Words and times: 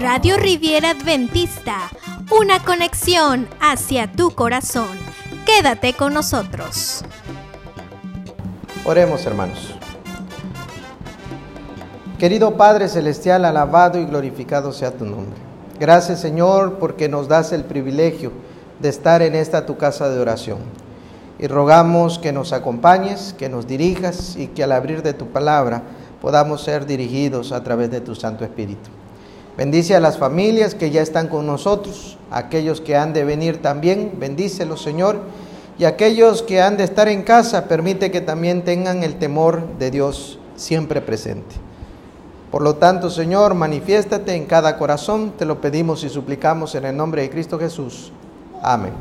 Radio 0.00 0.36
Riviera 0.38 0.90
Adventista, 0.90 1.90
una 2.30 2.62
conexión 2.64 3.48
hacia 3.60 4.10
tu 4.10 4.30
corazón. 4.30 4.88
Quédate 5.44 5.92
con 5.92 6.14
nosotros. 6.14 7.04
Oremos 8.84 9.26
hermanos. 9.26 9.74
Querido 12.18 12.56
Padre 12.56 12.88
Celestial, 12.88 13.44
alabado 13.44 13.98
y 13.98 14.06
glorificado 14.06 14.72
sea 14.72 14.92
tu 14.92 15.04
nombre. 15.04 15.38
Gracias 15.78 16.20
Señor 16.20 16.78
porque 16.78 17.08
nos 17.08 17.28
das 17.28 17.52
el 17.52 17.64
privilegio 17.64 18.32
de 18.80 18.88
estar 18.88 19.22
en 19.22 19.34
esta 19.34 19.66
tu 19.66 19.76
casa 19.76 20.08
de 20.08 20.18
oración. 20.18 20.58
Y 21.38 21.46
rogamos 21.46 22.18
que 22.18 22.32
nos 22.32 22.52
acompañes, 22.52 23.34
que 23.38 23.48
nos 23.48 23.66
dirijas 23.66 24.36
y 24.36 24.48
que 24.48 24.64
al 24.64 24.72
abrir 24.72 25.02
de 25.02 25.14
tu 25.14 25.28
palabra 25.28 25.82
podamos 26.20 26.62
ser 26.62 26.86
dirigidos 26.86 27.52
a 27.52 27.62
través 27.62 27.90
de 27.90 28.00
tu 28.00 28.14
Santo 28.14 28.44
Espíritu. 28.44 28.90
Bendice 29.56 29.94
a 29.94 30.00
las 30.00 30.18
familias 30.18 30.74
que 30.74 30.90
ya 30.90 31.02
están 31.02 31.28
con 31.28 31.46
nosotros, 31.46 32.16
aquellos 32.30 32.80
que 32.80 32.96
han 32.96 33.12
de 33.12 33.24
venir 33.24 33.60
también, 33.60 34.12
bendícelos 34.18 34.82
Señor, 34.82 35.20
y 35.78 35.84
aquellos 35.84 36.42
que 36.42 36.60
han 36.60 36.76
de 36.76 36.84
estar 36.84 37.08
en 37.08 37.22
casa, 37.22 37.66
permite 37.66 38.10
que 38.10 38.20
también 38.20 38.62
tengan 38.64 39.02
el 39.02 39.18
temor 39.18 39.62
de 39.78 39.90
Dios 39.90 40.38
siempre 40.56 41.00
presente. 41.00 41.56
Por 42.50 42.62
lo 42.62 42.76
tanto, 42.76 43.10
Señor, 43.10 43.54
manifiéstate 43.54 44.34
en 44.34 44.46
cada 44.46 44.76
corazón, 44.76 45.32
te 45.38 45.44
lo 45.44 45.60
pedimos 45.60 46.04
y 46.04 46.08
suplicamos 46.08 46.74
en 46.74 46.84
el 46.84 46.96
nombre 46.96 47.22
de 47.22 47.30
Cristo 47.30 47.58
Jesús. 47.58 48.12
Amén. 48.62 48.92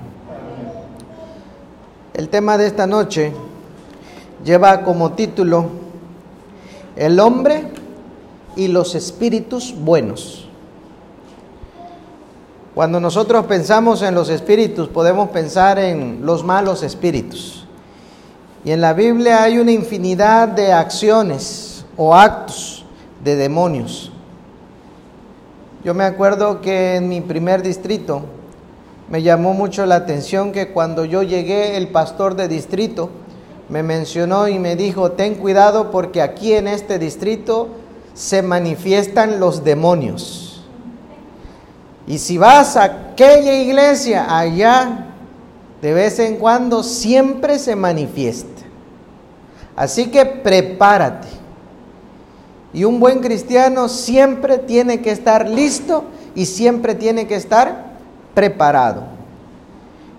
El 2.14 2.30
tema 2.30 2.58
de 2.58 2.68
esta 2.68 2.86
noche 2.86 3.34
lleva 4.44 4.84
como 4.84 5.14
título 5.14 5.89
El 7.00 7.18
hombre 7.22 7.64
y 8.58 8.68
los 8.68 8.94
espíritus 8.94 9.74
buenos. 9.74 10.50
Cuando 12.76 13.00
nosotros 13.00 13.46
pensamos 13.46 14.02
en 14.02 14.14
los 14.14 14.28
espíritus, 14.28 14.90
podemos 14.90 15.30
pensar 15.30 15.80
en 15.80 16.26
los 16.26 16.44
malos 16.44 16.84
espíritus. 16.84 17.66
Y 18.66 18.72
en 18.72 18.82
la 18.82 18.92
Biblia 18.92 19.44
hay 19.44 19.60
una 19.60 19.72
infinidad 19.72 20.50
de 20.50 20.74
acciones 20.74 21.86
o 21.96 22.14
actos 22.14 22.84
de 23.24 23.38
demonios. 23.38 24.12
Yo 25.86 25.94
me 25.94 26.04
acuerdo 26.04 26.60
que 26.60 26.98
en 26.98 27.08
mi 27.08 27.22
primer 27.22 27.64
distrito 27.64 28.24
me 29.10 29.22
llamó 29.22 29.54
mucho 29.54 29.86
la 29.86 29.96
atención 29.96 30.52
que 30.52 30.74
cuando 30.74 31.06
yo 31.06 31.24
llegué 31.24 31.78
el 31.78 31.88
pastor 31.88 32.36
de 32.36 32.50
distrito 32.50 33.10
me 33.70 33.84
mencionó 33.84 34.48
y 34.48 34.58
me 34.58 34.76
dijo, 34.76 35.12
ten 35.12 35.36
cuidado 35.36 35.92
porque 35.92 36.22
aquí 36.22 36.54
en 36.54 36.68
este 36.68 36.98
distrito 36.98 37.70
se 38.16 38.42
manifiestan 38.42 39.40
los 39.40 39.64
demonios. 39.64 40.64
Y 42.08 42.18
si 42.18 42.40
vas 42.40 42.76
a 42.76 42.84
aquella 42.86 43.54
iglesia 43.54 44.36
allá, 44.36 45.06
de 45.82 45.94
vez 45.94 46.18
en 46.20 46.38
cuando 46.38 46.82
siempre 46.82 47.60
se 47.60 47.76
manifiesta. 47.76 48.64
Así 49.76 50.08
que 50.08 50.26
prepárate. 50.26 51.28
Y 52.74 52.84
un 52.84 53.00
buen 53.00 53.20
cristiano 53.20 53.88
siempre 53.88 54.58
tiene 54.58 55.02
que 55.02 55.12
estar 55.12 55.48
listo 55.48 56.06
y 56.34 56.48
siempre 56.48 56.96
tiene 56.96 57.28
que 57.28 57.36
estar 57.36 57.94
preparado. 58.34 59.04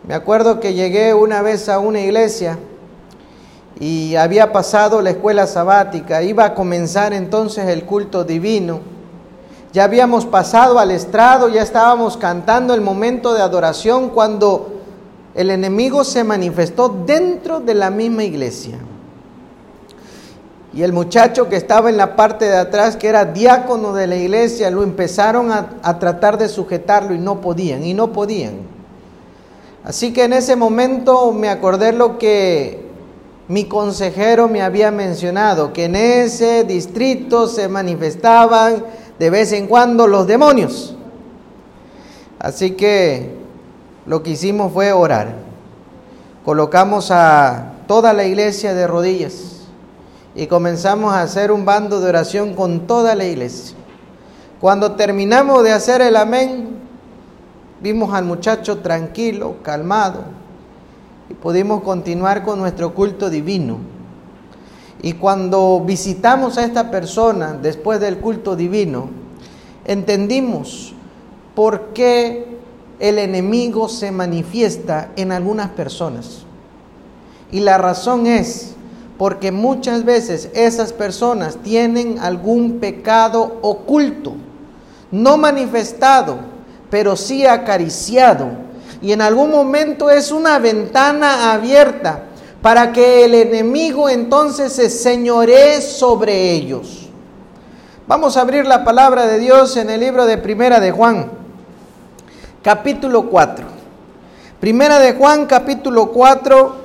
Me 0.07 0.15
acuerdo 0.15 0.61
que 0.61 0.75
llegué 0.75 1.13
una 1.15 1.43
vez 1.43 1.69
a 1.69 1.81
una 1.81 2.01
iglesia 2.01 2.59
y 3.81 4.15
había 4.15 4.53
pasado 4.53 5.01
la 5.01 5.11
escuela 5.11 5.47
sabática, 5.47 6.23
iba 6.23 6.45
a 6.45 6.55
comenzar 6.55 7.15
entonces 7.15 7.67
el 7.67 7.87
culto 7.87 8.25
divino. 8.25 8.81
Ya 9.73 9.85
habíamos 9.85 10.27
pasado 10.27 10.79
al 10.79 10.91
estrado, 10.91 11.49
ya 11.49 11.63
estábamos 11.63 12.19
cantando 12.19 12.75
el 12.75 12.83
momento 12.83 13.33
de 13.33 13.41
adoración 13.41 14.11
cuando 14.11 14.81
el 15.35 15.51
enemigo 15.51 16.05
se 16.05 16.25
manifestó 16.25 16.91
dentro 17.07 17.61
de 17.61 17.73
la 17.73 17.89
misma 17.91 18.25
iglesia. 18.25 18.79
Y 20.75 20.83
el 20.83 20.93
muchacho 20.93 21.49
que 21.49 21.57
estaba 21.57 21.89
en 21.89 21.97
la 21.97 22.17
parte 22.17 22.45
de 22.45 22.59
atrás, 22.59 22.97
que 22.97 23.09
era 23.09 23.25
diácono 23.25 23.95
de 23.95 24.07
la 24.07 24.17
iglesia, 24.17 24.71
lo 24.71 24.83
empezaron 24.83 25.51
a, 25.51 25.99
tratar 25.99 26.37
de 26.37 26.49
sujetarlo 26.49 27.15
y 27.15 27.19
no 27.19 27.41
podían, 27.41 27.83
y 27.83 27.95
no 27.95 28.13
podían. 28.13 28.59
Así 29.85 30.13
que 30.13 30.25
en 30.25 30.35
ese 30.35 30.55
momento 30.55 31.33
me 31.33 31.49
acordé 31.49 31.93
lo 31.93 32.19
que 32.19 32.90
mi 33.51 33.65
consejero 33.65 34.47
me 34.47 34.63
había 34.63 34.93
mencionado, 34.93 35.73
que 35.73 35.87
en 35.87 35.97
ese 35.97 36.63
distrito 36.63 37.49
se 37.49 37.67
manifestaban 37.67 38.85
de 39.19 39.29
vez 39.29 39.51
en 39.51 39.67
cuando 39.67 40.07
los 40.07 40.29
demonios. 40.29 40.95
Así 42.39 42.71
que 42.71 43.35
lo 44.07 44.23
que 44.23 44.31
hicimos 44.31 44.73
fue 44.73 44.93
orar. 44.93 45.35
Colocamos 46.45 47.11
a 47.11 47.73
toda 47.89 48.13
la 48.13 48.23
iglesia 48.23 48.73
de 48.73 48.87
rodillas 48.87 49.63
y 50.37 50.47
comenzamos 50.47 51.13
a 51.13 51.23
hacer 51.23 51.51
un 51.51 51.65
bando 51.65 52.01
de 52.01 52.09
oración 52.09 52.55
con 52.55 52.87
toda 52.87 53.17
la 53.17 53.25
iglesia. 53.25 53.77
Cuando 54.61 54.93
terminamos 54.93 55.65
de 55.65 55.73
hacer 55.73 56.03
el 56.03 56.15
amén, 56.15 56.69
vimos 57.81 58.15
al 58.15 58.27
muchacho 58.27 58.79
tranquilo, 58.79 59.57
calmado, 59.65 60.39
y 61.31 61.35
pudimos 61.35 61.83
continuar 61.83 62.43
con 62.45 62.59
nuestro 62.59 62.93
culto 62.93 63.31
divino. 63.31 63.79
Y 65.01 65.15
cuando 65.15 65.83
visitamos 65.87 66.59
a 66.59 66.65
esta 66.65 66.91
persona 66.91 67.55
después 67.55 68.01
del 68.01 68.19
culto 68.19 68.57
divino, 68.57 69.09
entendimos 69.87 70.93
por 71.55 71.93
qué 71.95 72.59
el 72.99 73.19
enemigo 73.19 73.89
se 73.89 74.11
manifiesta 74.11 75.11
en 75.17 75.33
algunas 75.33 75.71
personas. 75.71 76.43
Y 77.51 77.61
la 77.61 77.79
razón 77.79 78.27
es 78.27 78.75
porque 79.17 79.53
muchas 79.53 80.05
veces 80.05 80.51
esas 80.55 80.93
personas 80.93 81.57
tienen 81.59 82.19
algún 82.19 82.79
pecado 82.79 83.59
oculto, 83.63 84.35
no 85.11 85.37
manifestado, 85.37 86.39
pero 86.91 87.17
sí 87.17 87.47
acariciado. 87.47 88.70
Y 89.03 89.13
en 89.13 89.23
algún 89.23 89.51
momento 89.51 90.11
es 90.11 90.31
una 90.31 90.59
ventana 90.59 91.53
abierta 91.53 92.25
para 92.63 92.93
que 92.93 93.25
el 93.25 93.35
enemigo 93.35 94.09
entonces 94.09 94.73
se 94.73 94.91
señoree 94.91 95.81
sobre 95.81 96.53
ellos. 96.53 97.09
Vamos 98.07 98.37
a 98.37 98.43
abrir 98.43 98.67
la 98.67 98.85
palabra 98.85 99.27
de 99.27 99.39
Dios 99.39 99.77
en 99.77 99.89
el 99.89 100.01
libro 100.01 100.27
de 100.27 100.37
Primera 100.37 100.81
de 100.81 100.91
Juan, 100.91 101.31
capítulo 102.63 103.31
4. 103.31 103.67
Primera 104.59 104.99
de 104.99 105.15
Juan, 105.15 105.47
capítulo 105.47 106.11
4, 106.11 106.77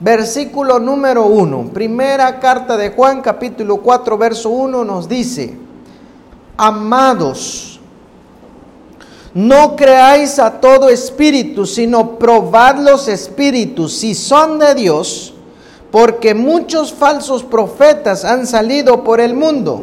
versículo 0.00 0.78
número 0.78 1.26
1. 1.26 1.70
Primera 1.74 2.40
carta 2.40 2.78
de 2.78 2.90
Juan, 2.90 3.20
capítulo 3.20 3.78
4, 3.78 4.16
verso 4.16 4.48
1 4.48 4.84
nos 4.84 5.06
dice, 5.06 5.58
amados, 6.56 7.71
no 9.34 9.76
creáis 9.76 10.38
a 10.38 10.60
todo 10.60 10.90
espíritu, 10.90 11.66
sino 11.66 12.18
probad 12.18 12.76
los 12.76 13.08
espíritus 13.08 13.94
si 13.94 14.14
son 14.14 14.58
de 14.58 14.74
Dios, 14.74 15.32
porque 15.90 16.34
muchos 16.34 16.92
falsos 16.92 17.42
profetas 17.42 18.24
han 18.24 18.46
salido 18.46 19.02
por 19.02 19.20
el 19.20 19.34
mundo. 19.34 19.82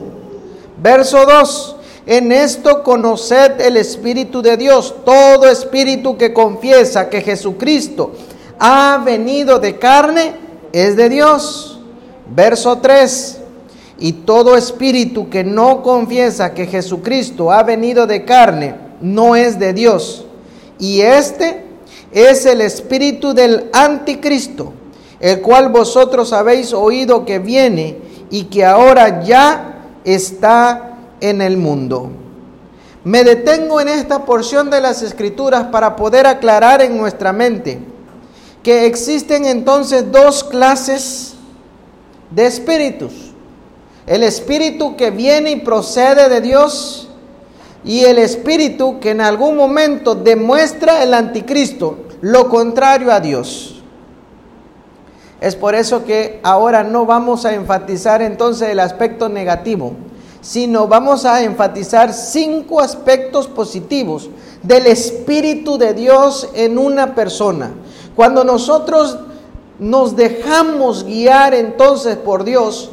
Verso 0.81 1.25
2. 1.25 1.75
En 2.05 2.31
esto 2.31 2.83
conoced 2.83 3.59
el 3.61 3.77
Espíritu 3.77 4.41
de 4.41 4.57
Dios. 4.57 4.95
Todo 5.05 5.47
espíritu 5.47 6.17
que 6.17 6.33
confiesa 6.33 7.09
que 7.09 7.21
Jesucristo 7.21 8.13
ha 8.57 8.99
venido 9.05 9.59
de 9.59 9.77
carne 9.77 10.33
es 10.71 10.95
de 10.95 11.09
Dios. 11.09 11.79
Verso 12.33 12.79
3. 12.79 13.37
Y 13.99 14.13
todo 14.13 14.55
espíritu 14.55 15.29
que 15.29 15.43
no 15.43 15.83
confiesa 15.83 16.53
que 16.55 16.65
Jesucristo 16.65 17.51
ha 17.51 17.61
venido 17.61 18.07
de 18.07 18.25
carne 18.25 18.88
no 19.01 19.35
es 19.35 19.59
de 19.59 19.73
Dios. 19.73 20.25
Y 20.79 21.01
este 21.01 21.65
es 22.11 22.45
el 22.45 22.61
espíritu 22.61 23.33
del 23.33 23.69
anticristo, 23.73 24.73
el 25.19 25.41
cual 25.41 25.69
vosotros 25.69 26.33
habéis 26.33 26.73
oído 26.73 27.25
que 27.25 27.39
viene 27.39 27.97
y 28.29 28.45
que 28.45 28.65
ahora 28.65 29.23
ya 29.23 29.79
está 30.03 30.97
en 31.19 31.41
el 31.41 31.57
mundo. 31.57 32.11
Me 33.03 33.23
detengo 33.23 33.79
en 33.81 33.89
esta 33.89 34.25
porción 34.25 34.69
de 34.69 34.81
las 34.81 35.01
escrituras 35.01 35.67
para 35.71 35.95
poder 35.95 36.27
aclarar 36.27 36.81
en 36.81 36.97
nuestra 36.97 37.31
mente 37.31 37.79
que 38.63 38.85
existen 38.85 39.45
entonces 39.45 40.11
dos 40.11 40.43
clases 40.43 41.33
de 42.31 42.45
espíritus. 42.45 43.13
El 44.05 44.23
espíritu 44.23 44.95
que 44.95 45.11
viene 45.11 45.51
y 45.51 45.55
procede 45.57 46.29
de 46.29 46.41
Dios 46.41 47.08
y 47.83 48.01
el 48.01 48.17
espíritu 48.17 48.99
que 48.99 49.11
en 49.11 49.21
algún 49.21 49.55
momento 49.55 50.15
demuestra 50.15 51.03
el 51.03 51.13
anticristo, 51.13 51.97
lo 52.21 52.49
contrario 52.49 53.11
a 53.11 53.19
Dios. 53.19 53.81
Es 55.41 55.55
por 55.55 55.73
eso 55.73 56.03
que 56.03 56.41
ahora 56.43 56.83
no 56.83 57.05
vamos 57.05 57.45
a 57.45 57.53
enfatizar 57.53 58.21
entonces 58.21 58.69
el 58.69 58.79
aspecto 58.79 59.29
negativo, 59.29 59.93
sino 60.41 60.87
vamos 60.87 61.23
a 61.23 61.43
enfatizar 61.43 62.13
cinco 62.13 62.81
aspectos 62.81 63.47
positivos 63.47 64.29
del 64.63 64.87
Espíritu 64.87 65.77
de 65.77 65.93
Dios 65.93 66.49
en 66.53 66.77
una 66.77 67.15
persona. 67.15 67.71
Cuando 68.17 68.43
nosotros 68.43 69.17
nos 69.79 70.17
dejamos 70.17 71.05
guiar 71.05 71.53
entonces 71.53 72.17
por 72.17 72.43
Dios, 72.43 72.91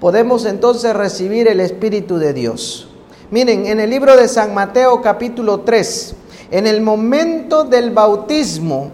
podemos 0.00 0.44
entonces 0.44 0.94
recibir 0.94 1.48
el 1.48 1.60
Espíritu 1.60 2.18
de 2.18 2.34
Dios. 2.34 2.89
Miren, 3.30 3.64
en 3.66 3.78
el 3.78 3.90
libro 3.90 4.16
de 4.16 4.26
San 4.26 4.52
Mateo 4.54 5.00
capítulo 5.00 5.60
3, 5.60 6.14
en 6.50 6.66
el 6.66 6.80
momento 6.80 7.62
del 7.62 7.92
bautismo, 7.92 8.90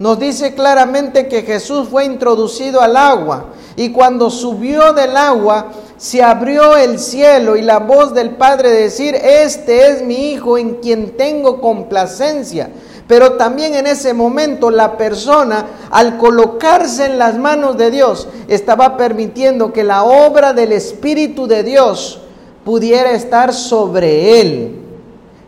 nos 0.00 0.18
dice 0.18 0.56
claramente 0.56 1.28
que 1.28 1.42
Jesús 1.42 1.86
fue 1.88 2.04
introducido 2.04 2.80
al 2.80 2.96
agua 2.96 3.44
y 3.76 3.92
cuando 3.92 4.28
subió 4.28 4.92
del 4.92 5.16
agua 5.16 5.68
se 5.96 6.20
abrió 6.20 6.76
el 6.76 6.98
cielo 6.98 7.54
y 7.54 7.62
la 7.62 7.78
voz 7.78 8.12
del 8.12 8.30
Padre 8.30 8.70
decir, 8.70 9.14
este 9.14 9.92
es 9.92 10.02
mi 10.02 10.32
Hijo 10.32 10.58
en 10.58 10.74
quien 10.80 11.16
tengo 11.16 11.60
complacencia. 11.60 12.70
Pero 13.06 13.34
también 13.34 13.76
en 13.76 13.86
ese 13.86 14.14
momento 14.14 14.72
la 14.72 14.96
persona, 14.96 15.64
al 15.92 16.18
colocarse 16.18 17.04
en 17.04 17.18
las 17.20 17.38
manos 17.38 17.76
de 17.76 17.92
Dios, 17.92 18.26
estaba 18.48 18.96
permitiendo 18.96 19.72
que 19.72 19.84
la 19.84 20.02
obra 20.02 20.52
del 20.54 20.72
Espíritu 20.72 21.46
de 21.46 21.62
Dios 21.62 22.22
pudiera 22.66 23.12
estar 23.12 23.54
sobre 23.54 24.40
él. 24.40 24.80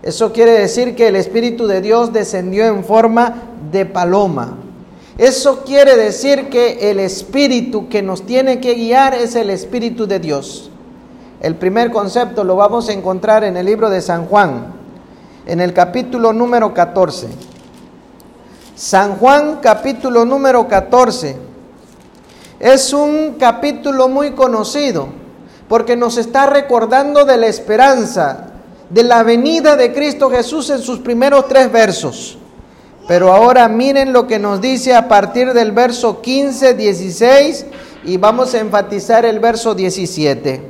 Eso 0.04 0.32
quiere 0.32 0.52
decir 0.52 0.94
que 0.94 1.08
el 1.08 1.16
Espíritu 1.16 1.66
de 1.66 1.80
Dios 1.80 2.12
descendió 2.12 2.64
en 2.66 2.84
forma 2.84 3.42
de 3.72 3.84
paloma. 3.84 4.56
Eso 5.18 5.64
quiere 5.64 5.96
decir 5.96 6.48
que 6.48 6.92
el 6.92 7.00
Espíritu 7.00 7.88
que 7.88 8.02
nos 8.02 8.24
tiene 8.24 8.60
que 8.60 8.74
guiar 8.74 9.14
es 9.14 9.34
el 9.34 9.50
Espíritu 9.50 10.06
de 10.06 10.20
Dios. 10.20 10.70
El 11.40 11.56
primer 11.56 11.90
concepto 11.90 12.44
lo 12.44 12.54
vamos 12.54 12.88
a 12.88 12.92
encontrar 12.92 13.42
en 13.42 13.56
el 13.56 13.66
libro 13.66 13.90
de 13.90 14.00
San 14.00 14.26
Juan, 14.26 14.72
en 15.44 15.60
el 15.60 15.72
capítulo 15.72 16.32
número 16.32 16.72
14. 16.72 17.26
San 18.76 19.16
Juan 19.16 19.58
capítulo 19.60 20.24
número 20.24 20.68
14 20.68 21.36
es 22.60 22.92
un 22.92 23.34
capítulo 23.40 24.08
muy 24.08 24.30
conocido 24.32 25.17
porque 25.68 25.96
nos 25.96 26.16
está 26.16 26.46
recordando 26.46 27.24
de 27.24 27.36
la 27.36 27.46
esperanza, 27.46 28.46
de 28.90 29.02
la 29.02 29.22
venida 29.22 29.76
de 29.76 29.92
Cristo 29.92 30.30
Jesús 30.30 30.70
en 30.70 30.80
sus 30.80 31.00
primeros 31.00 31.46
tres 31.46 31.70
versos. 31.70 32.38
Pero 33.06 33.32
ahora 33.32 33.68
miren 33.68 34.12
lo 34.12 34.26
que 34.26 34.38
nos 34.38 34.60
dice 34.60 34.94
a 34.94 35.08
partir 35.08 35.52
del 35.52 35.72
verso 35.72 36.20
15, 36.20 36.74
16 36.74 37.66
y 38.04 38.16
vamos 38.16 38.54
a 38.54 38.60
enfatizar 38.60 39.24
el 39.24 39.40
verso 39.40 39.74
17. 39.74 40.62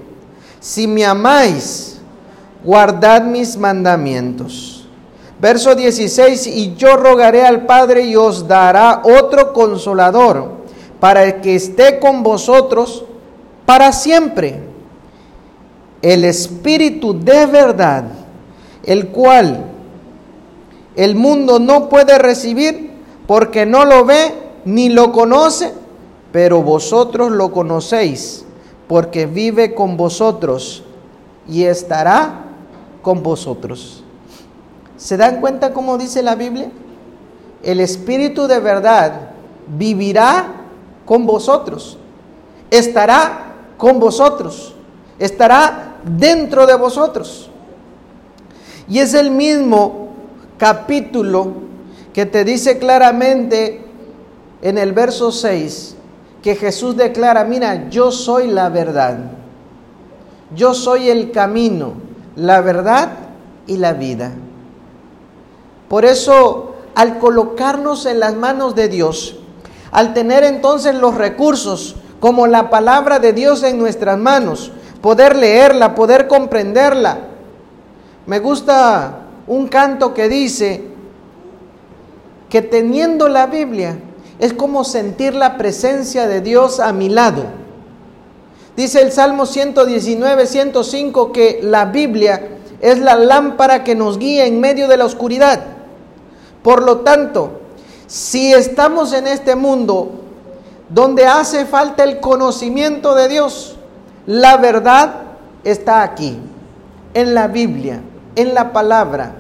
Si 0.60 0.86
me 0.86 1.04
amáis, 1.04 1.98
guardad 2.64 3.22
mis 3.22 3.56
mandamientos. 3.56 4.86
Verso 5.40 5.76
16, 5.76 6.48
y 6.48 6.74
yo 6.74 6.96
rogaré 6.96 7.46
al 7.46 7.64
Padre 7.64 8.02
y 8.02 8.16
os 8.16 8.48
dará 8.48 9.02
otro 9.04 9.52
consolador 9.52 10.58
para 10.98 11.40
que 11.40 11.54
esté 11.54 12.00
con 12.00 12.24
vosotros 12.24 13.04
para 13.64 13.92
siempre. 13.92 14.67
El 16.02 16.24
Espíritu 16.24 17.18
de 17.18 17.46
verdad, 17.46 18.04
el 18.84 19.08
cual 19.08 19.64
el 20.96 21.14
mundo 21.14 21.58
no 21.58 21.88
puede 21.88 22.18
recibir 22.18 22.90
porque 23.26 23.66
no 23.66 23.84
lo 23.84 24.04
ve 24.04 24.34
ni 24.64 24.88
lo 24.88 25.12
conoce, 25.12 25.72
pero 26.32 26.62
vosotros 26.62 27.30
lo 27.30 27.52
conocéis 27.52 28.44
porque 28.88 29.26
vive 29.26 29.74
con 29.74 29.96
vosotros 29.96 30.82
y 31.48 31.64
estará 31.64 32.44
con 33.02 33.22
vosotros. 33.22 34.02
¿Se 34.96 35.16
dan 35.16 35.40
cuenta 35.40 35.72
cómo 35.72 35.98
dice 35.98 36.22
la 36.22 36.34
Biblia? 36.34 36.70
El 37.62 37.80
Espíritu 37.80 38.46
de 38.46 38.60
verdad 38.60 39.30
vivirá 39.76 40.46
con 41.04 41.26
vosotros, 41.26 41.98
estará 42.70 43.54
con 43.76 44.00
vosotros, 44.00 44.74
estará 45.18 45.87
dentro 46.04 46.66
de 46.66 46.76
vosotros. 46.76 47.50
Y 48.88 48.98
es 48.98 49.14
el 49.14 49.30
mismo 49.30 50.08
capítulo 50.56 51.52
que 52.12 52.26
te 52.26 52.44
dice 52.44 52.78
claramente 52.78 53.84
en 54.62 54.78
el 54.78 54.92
verso 54.92 55.30
6 55.30 55.96
que 56.42 56.56
Jesús 56.56 56.96
declara, 56.96 57.44
mira, 57.44 57.88
yo 57.90 58.10
soy 58.10 58.48
la 58.48 58.68
verdad, 58.68 59.18
yo 60.54 60.72
soy 60.72 61.10
el 61.10 61.30
camino, 61.30 61.94
la 62.36 62.60
verdad 62.60 63.10
y 63.66 63.76
la 63.76 63.92
vida. 63.92 64.32
Por 65.88 66.04
eso, 66.04 66.76
al 66.94 67.18
colocarnos 67.18 68.06
en 68.06 68.20
las 68.20 68.34
manos 68.34 68.74
de 68.74 68.88
Dios, 68.88 69.36
al 69.90 70.14
tener 70.14 70.44
entonces 70.44 70.94
los 70.94 71.14
recursos 71.14 71.96
como 72.20 72.46
la 72.46 72.70
palabra 72.70 73.18
de 73.18 73.32
Dios 73.32 73.62
en 73.62 73.78
nuestras 73.78 74.18
manos, 74.18 74.72
poder 75.00 75.36
leerla, 75.36 75.94
poder 75.94 76.26
comprenderla. 76.28 77.18
Me 78.26 78.40
gusta 78.40 79.20
un 79.46 79.68
canto 79.68 80.12
que 80.14 80.28
dice 80.28 80.82
que 82.48 82.62
teniendo 82.62 83.28
la 83.28 83.46
Biblia 83.46 83.98
es 84.38 84.52
como 84.52 84.84
sentir 84.84 85.34
la 85.34 85.56
presencia 85.56 86.26
de 86.26 86.40
Dios 86.40 86.80
a 86.80 86.92
mi 86.92 87.08
lado. 87.08 87.44
Dice 88.76 89.02
el 89.02 89.10
Salmo 89.10 89.46
119, 89.46 90.46
105 90.46 91.32
que 91.32 91.60
la 91.62 91.86
Biblia 91.86 92.48
es 92.80 92.98
la 92.98 93.16
lámpara 93.16 93.82
que 93.82 93.94
nos 93.94 94.18
guía 94.18 94.46
en 94.46 94.60
medio 94.60 94.86
de 94.86 94.96
la 94.96 95.04
oscuridad. 95.04 95.60
Por 96.62 96.82
lo 96.82 96.98
tanto, 96.98 97.60
si 98.06 98.52
estamos 98.52 99.12
en 99.12 99.26
este 99.26 99.56
mundo 99.56 100.10
donde 100.88 101.26
hace 101.26 101.66
falta 101.66 102.04
el 102.04 102.20
conocimiento 102.20 103.14
de 103.14 103.28
Dios, 103.28 103.77
la 104.28 104.58
verdad 104.58 105.14
está 105.64 106.02
aquí, 106.02 106.38
en 107.14 107.34
la 107.34 107.48
Biblia, 107.48 108.02
en 108.36 108.52
la 108.52 108.74
palabra. 108.74 109.32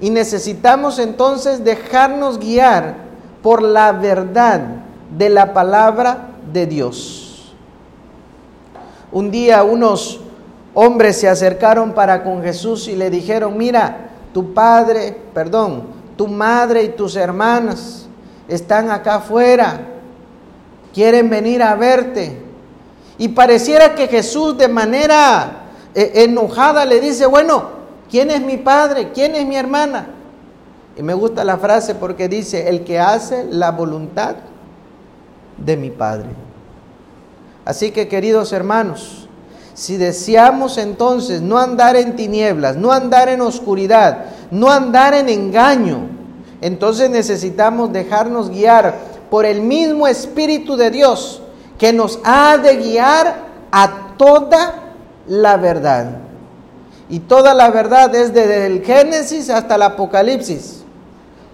Y 0.00 0.10
necesitamos 0.10 0.98
entonces 0.98 1.62
dejarnos 1.62 2.40
guiar 2.40 2.96
por 3.44 3.62
la 3.62 3.92
verdad 3.92 4.60
de 5.16 5.28
la 5.28 5.54
palabra 5.54 6.30
de 6.52 6.66
Dios. 6.66 7.54
Un 9.12 9.30
día 9.30 9.62
unos 9.62 10.18
hombres 10.74 11.20
se 11.20 11.28
acercaron 11.28 11.92
para 11.92 12.24
con 12.24 12.42
Jesús 12.42 12.88
y 12.88 12.96
le 12.96 13.10
dijeron, 13.10 13.56
mira, 13.56 14.08
tu 14.32 14.52
padre, 14.52 15.16
perdón, 15.32 15.84
tu 16.16 16.26
madre 16.26 16.82
y 16.82 16.88
tus 16.88 17.14
hermanas 17.14 18.08
están 18.48 18.90
acá 18.90 19.16
afuera, 19.16 19.80
quieren 20.92 21.30
venir 21.30 21.62
a 21.62 21.76
verte. 21.76 22.43
Y 23.18 23.28
pareciera 23.28 23.94
que 23.94 24.08
Jesús 24.08 24.56
de 24.58 24.68
manera 24.68 25.64
eh, 25.94 26.12
enojada 26.14 26.84
le 26.84 27.00
dice, 27.00 27.26
bueno, 27.26 27.68
¿quién 28.10 28.30
es 28.30 28.40
mi 28.40 28.56
padre? 28.56 29.12
¿Quién 29.12 29.34
es 29.36 29.46
mi 29.46 29.56
hermana? 29.56 30.08
Y 30.96 31.02
me 31.02 31.14
gusta 31.14 31.44
la 31.44 31.58
frase 31.58 31.94
porque 31.94 32.28
dice, 32.28 32.68
el 32.68 32.84
que 32.84 32.98
hace 33.00 33.46
la 33.50 33.72
voluntad 33.72 34.36
de 35.56 35.76
mi 35.76 35.90
Padre. 35.90 36.28
Así 37.64 37.90
que 37.90 38.08
queridos 38.08 38.52
hermanos, 38.52 39.28
si 39.72 39.96
deseamos 39.96 40.78
entonces 40.78 41.40
no 41.40 41.58
andar 41.58 41.96
en 41.96 42.14
tinieblas, 42.14 42.76
no 42.76 42.92
andar 42.92 43.28
en 43.28 43.40
oscuridad, 43.40 44.26
no 44.50 44.70
andar 44.70 45.14
en 45.14 45.28
engaño, 45.28 46.08
entonces 46.60 47.10
necesitamos 47.10 47.92
dejarnos 47.92 48.50
guiar 48.50 48.94
por 49.30 49.44
el 49.46 49.62
mismo 49.62 50.06
Espíritu 50.06 50.76
de 50.76 50.90
Dios 50.90 51.42
que 51.84 51.92
nos 51.92 52.18
ha 52.24 52.56
de 52.56 52.78
guiar 52.78 53.34
a 53.70 54.14
toda 54.16 54.94
la 55.26 55.58
verdad. 55.58 56.16
Y 57.10 57.20
toda 57.20 57.52
la 57.52 57.68
verdad 57.68 58.14
es 58.14 58.32
desde 58.32 58.64
el 58.64 58.82
Génesis 58.82 59.50
hasta 59.50 59.74
el 59.74 59.82
Apocalipsis. 59.82 60.82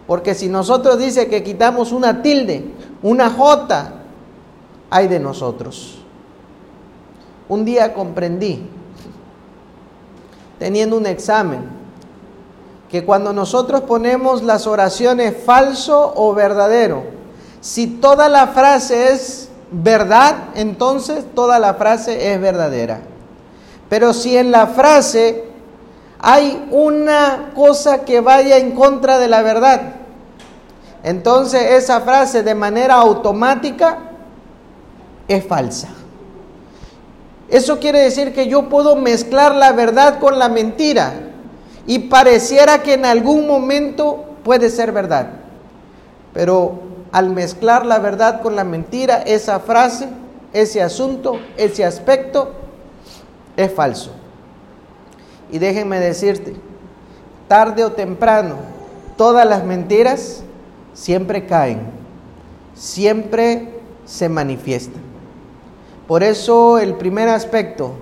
Porque 0.06 0.37
si 0.37 0.49
nosotros 0.49 1.00
dice 1.00 1.26
que 1.26 1.42
quitamos 1.42 1.90
una 1.90 2.22
tilde, 2.22 2.64
una 3.02 3.28
J, 3.28 3.92
hay 4.88 5.08
de 5.08 5.18
nosotros. 5.18 5.99
Un 7.49 7.64
día 7.64 7.92
comprendí, 7.92 8.68
teniendo 10.60 10.96
un 10.96 11.06
examen, 11.06 11.62
que 12.88 13.04
cuando 13.04 13.32
nosotros 13.32 13.80
ponemos 13.80 14.44
las 14.44 14.68
oraciones 14.68 15.34
falso 15.44 16.12
o 16.14 16.32
verdadero, 16.34 17.02
si 17.60 17.88
toda 17.88 18.28
la 18.28 18.46
frase 18.46 19.12
es 19.12 19.50
verdad, 19.70 20.36
entonces 20.54 21.24
toda 21.34 21.58
la 21.58 21.74
frase 21.74 22.32
es 22.32 22.40
verdadera. 22.40 23.00
Pero 23.88 24.12
si 24.12 24.36
en 24.36 24.50
la 24.50 24.66
frase 24.68 25.44
hay 26.18 26.68
una 26.70 27.50
cosa 27.54 28.04
que 28.04 28.20
vaya 28.20 28.58
en 28.58 28.72
contra 28.72 29.18
de 29.18 29.28
la 29.28 29.42
verdad, 29.42 29.94
entonces 31.02 31.62
esa 31.72 32.00
frase 32.00 32.42
de 32.42 32.54
manera 32.54 32.96
automática 32.96 33.98
es 35.26 35.46
falsa. 35.46 35.88
Eso 37.48 37.80
quiere 37.80 38.00
decir 38.00 38.32
que 38.32 38.46
yo 38.46 38.68
puedo 38.68 38.94
mezclar 38.96 39.54
la 39.54 39.72
verdad 39.72 40.20
con 40.20 40.38
la 40.38 40.48
mentira 40.48 41.14
y 41.86 41.98
pareciera 41.98 42.82
que 42.82 42.94
en 42.94 43.04
algún 43.04 43.46
momento 43.46 44.24
puede 44.44 44.70
ser 44.70 44.92
verdad. 44.92 45.30
Pero 46.32 46.89
al 47.12 47.30
mezclar 47.30 47.86
la 47.86 47.98
verdad 47.98 48.40
con 48.42 48.56
la 48.56 48.64
mentira, 48.64 49.22
esa 49.22 49.60
frase, 49.60 50.08
ese 50.52 50.82
asunto, 50.82 51.38
ese 51.56 51.84
aspecto 51.84 52.52
es 53.56 53.72
falso. 53.72 54.12
Y 55.50 55.58
déjenme 55.58 55.98
decirte, 55.98 56.54
tarde 57.48 57.84
o 57.84 57.92
temprano, 57.92 58.56
todas 59.16 59.46
las 59.46 59.64
mentiras 59.64 60.42
siempre 60.94 61.46
caen, 61.46 61.80
siempre 62.74 63.80
se 64.04 64.28
manifiestan. 64.28 65.02
Por 66.06 66.22
eso 66.22 66.78
el 66.78 66.94
primer 66.94 67.28
aspecto 67.28 67.92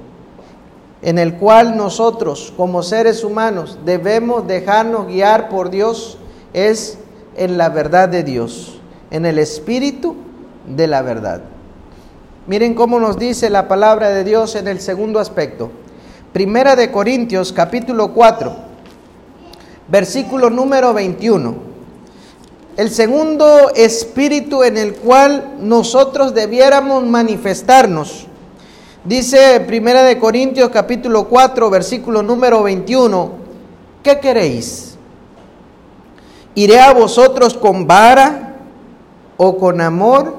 en 1.02 1.18
el 1.18 1.34
cual 1.34 1.76
nosotros 1.76 2.52
como 2.56 2.82
seres 2.82 3.22
humanos 3.22 3.78
debemos 3.84 4.46
dejarnos 4.46 5.06
guiar 5.06 5.48
por 5.48 5.70
Dios 5.70 6.18
es 6.52 6.98
en 7.36 7.56
la 7.56 7.68
verdad 7.68 8.08
de 8.08 8.24
Dios, 8.24 8.77
en 9.10 9.26
el 9.26 9.38
espíritu 9.38 10.16
de 10.66 10.86
la 10.86 11.02
verdad. 11.02 11.42
Miren 12.46 12.74
cómo 12.74 12.98
nos 12.98 13.18
dice 13.18 13.50
la 13.50 13.68
palabra 13.68 14.10
de 14.10 14.24
Dios 14.24 14.54
en 14.54 14.68
el 14.68 14.80
segundo 14.80 15.20
aspecto. 15.20 15.70
Primera 16.32 16.76
de 16.76 16.90
Corintios 16.90 17.52
capítulo 17.52 18.12
4, 18.12 18.56
versículo 19.88 20.50
número 20.50 20.94
21. 20.94 21.68
El 22.76 22.90
segundo 22.90 23.70
espíritu 23.74 24.62
en 24.62 24.78
el 24.78 24.94
cual 24.94 25.56
nosotros 25.60 26.32
debiéramos 26.34 27.04
manifestarnos. 27.04 28.26
Dice 29.04 29.60
Primera 29.66 30.02
de 30.04 30.18
Corintios 30.18 30.68
capítulo 30.70 31.28
4, 31.28 31.70
versículo 31.70 32.22
número 32.22 32.62
21, 32.62 33.32
¿qué 34.02 34.20
queréis? 34.20 34.96
¿Iré 36.54 36.78
a 36.80 36.92
vosotros 36.92 37.54
con 37.54 37.86
vara 37.86 38.47
o 39.38 39.56
con 39.56 39.80
amor 39.80 40.34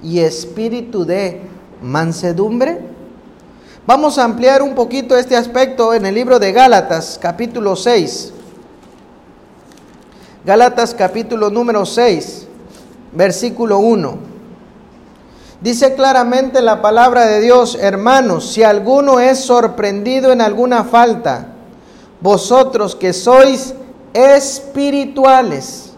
y 0.00 0.20
espíritu 0.20 1.04
de 1.04 1.40
mansedumbre? 1.82 2.78
Vamos 3.86 4.18
a 4.18 4.24
ampliar 4.24 4.62
un 4.62 4.76
poquito 4.76 5.16
este 5.16 5.36
aspecto 5.36 5.92
en 5.92 6.06
el 6.06 6.14
libro 6.14 6.38
de 6.38 6.52
Gálatas, 6.52 7.18
capítulo 7.20 7.74
6. 7.74 8.34
Gálatas, 10.44 10.94
capítulo 10.94 11.50
número 11.50 11.84
6, 11.84 12.46
versículo 13.12 13.78
1. 13.78 14.30
Dice 15.60 15.94
claramente 15.94 16.62
la 16.62 16.80
palabra 16.80 17.26
de 17.26 17.40
Dios, 17.40 17.76
hermanos, 17.80 18.52
si 18.52 18.62
alguno 18.62 19.20
es 19.20 19.40
sorprendido 19.40 20.32
en 20.32 20.40
alguna 20.40 20.84
falta, 20.84 21.48
vosotros 22.20 22.94
que 22.94 23.12
sois 23.12 23.74
espirituales, 24.14 25.89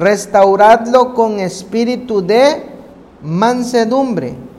restauradlo 0.00 1.14
con 1.14 1.38
espíritu 1.38 2.24
de 2.26 2.64
mansedumbre 3.22 4.50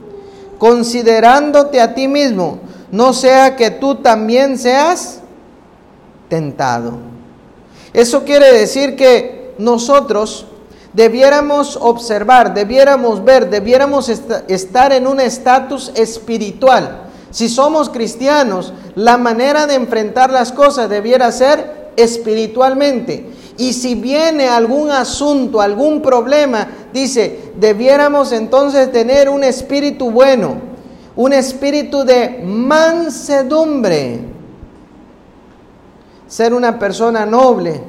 considerándote 0.62 1.80
a 1.80 1.92
ti 1.92 2.06
mismo, 2.06 2.60
no 2.92 3.12
sea 3.12 3.56
que 3.56 3.72
tú 3.72 3.96
también 3.96 4.56
seas 4.56 5.18
tentado. 6.28 6.92
Eso 7.92 8.22
quiere 8.22 8.52
decir 8.52 8.94
que 8.94 9.56
nosotros 9.58 10.46
debiéramos 10.92 11.76
observar, 11.80 12.54
debiéramos 12.54 13.24
ver, 13.24 13.50
debiéramos 13.50 14.08
estar 14.08 14.92
en 14.92 15.08
un 15.08 15.18
estatus 15.18 15.90
espiritual. 15.96 17.08
Si 17.32 17.48
somos 17.48 17.90
cristianos, 17.90 18.72
la 18.94 19.18
manera 19.18 19.66
de 19.66 19.74
enfrentar 19.74 20.30
las 20.30 20.52
cosas 20.52 20.88
debiera 20.88 21.32
ser 21.32 21.90
espiritualmente. 21.96 23.26
Y 23.62 23.74
si 23.74 23.94
viene 23.94 24.48
algún 24.48 24.90
asunto, 24.90 25.60
algún 25.60 26.02
problema, 26.02 26.66
dice, 26.92 27.52
debiéramos 27.54 28.32
entonces 28.32 28.90
tener 28.90 29.28
un 29.28 29.44
espíritu 29.44 30.10
bueno, 30.10 30.56
un 31.14 31.32
espíritu 31.32 32.02
de 32.02 32.42
mansedumbre. 32.44 34.18
Ser 36.26 36.52
una 36.52 36.76
persona 36.76 37.24
noble, 37.24 37.80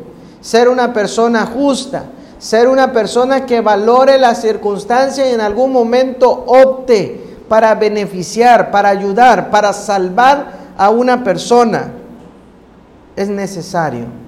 ser 0.41 0.69
una 0.69 0.93
persona 0.93 1.47
justa, 1.47 2.03
ser 2.37 2.67
una 2.67 2.93
persona 2.93 3.43
que 3.43 3.59
valore 3.59 4.19
la 4.19 4.35
circunstancia 4.35 5.27
y 5.27 5.33
en 5.33 5.41
algún 5.41 5.71
momento 5.71 6.29
opte 6.45 7.19
para 7.49 7.73
beneficiar, 7.73 8.69
para 8.69 8.89
ayudar, 8.89 9.49
para 9.49 9.73
salvar 9.73 10.51
a 10.77 10.91
una 10.91 11.23
persona. 11.23 11.93
Es 13.15 13.27
necesario. 13.27 14.22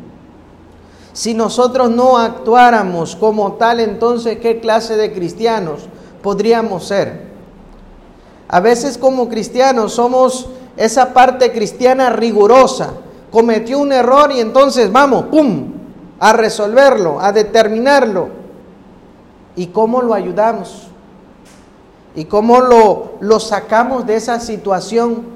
Si 1.15 1.33
nosotros 1.33 1.89
no 1.91 2.17
actuáramos 2.17 3.15
como 3.15 3.53
tal, 3.53 3.79
entonces, 3.79 4.37
¿qué 4.39 4.59
clase 4.59 4.97
de 4.97 5.13
cristianos 5.13 5.87
podríamos 6.21 6.85
ser? 6.85 7.27
A 8.49 8.59
veces 8.59 8.97
como 8.97 9.29
cristianos 9.29 9.93
somos 9.93 10.49
esa 10.75 11.13
parte 11.13 11.53
cristiana 11.53 12.09
rigurosa. 12.09 12.95
Cometió 13.31 13.79
un 13.79 13.93
error 13.93 14.29
y 14.33 14.41
entonces 14.41 14.91
vamos, 14.91 15.27
¡pum!, 15.27 15.71
a 16.19 16.33
resolverlo, 16.33 17.21
a 17.21 17.31
determinarlo. 17.31 18.27
¿Y 19.55 19.67
cómo 19.67 20.01
lo 20.01 20.13
ayudamos? 20.13 20.87
¿Y 22.13 22.25
cómo 22.25 22.59
lo, 22.59 23.13
lo 23.21 23.39
sacamos 23.39 24.05
de 24.05 24.17
esa 24.17 24.41
situación? 24.41 25.34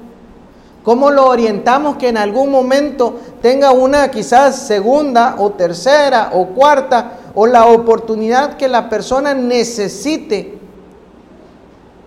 ¿Cómo 0.82 1.10
lo 1.10 1.26
orientamos 1.26 1.96
que 1.96 2.08
en 2.08 2.16
algún 2.16 2.50
momento 2.50 3.18
tenga 3.42 3.72
una 3.72 4.10
quizás 4.10 4.56
segunda 4.56 5.36
o 5.38 5.50
tercera 5.50 6.30
o 6.32 6.46
cuarta 6.46 7.18
o 7.34 7.46
la 7.46 7.66
oportunidad 7.66 8.56
que 8.56 8.66
la 8.66 8.88
persona 8.88 9.34
necesite 9.34 10.58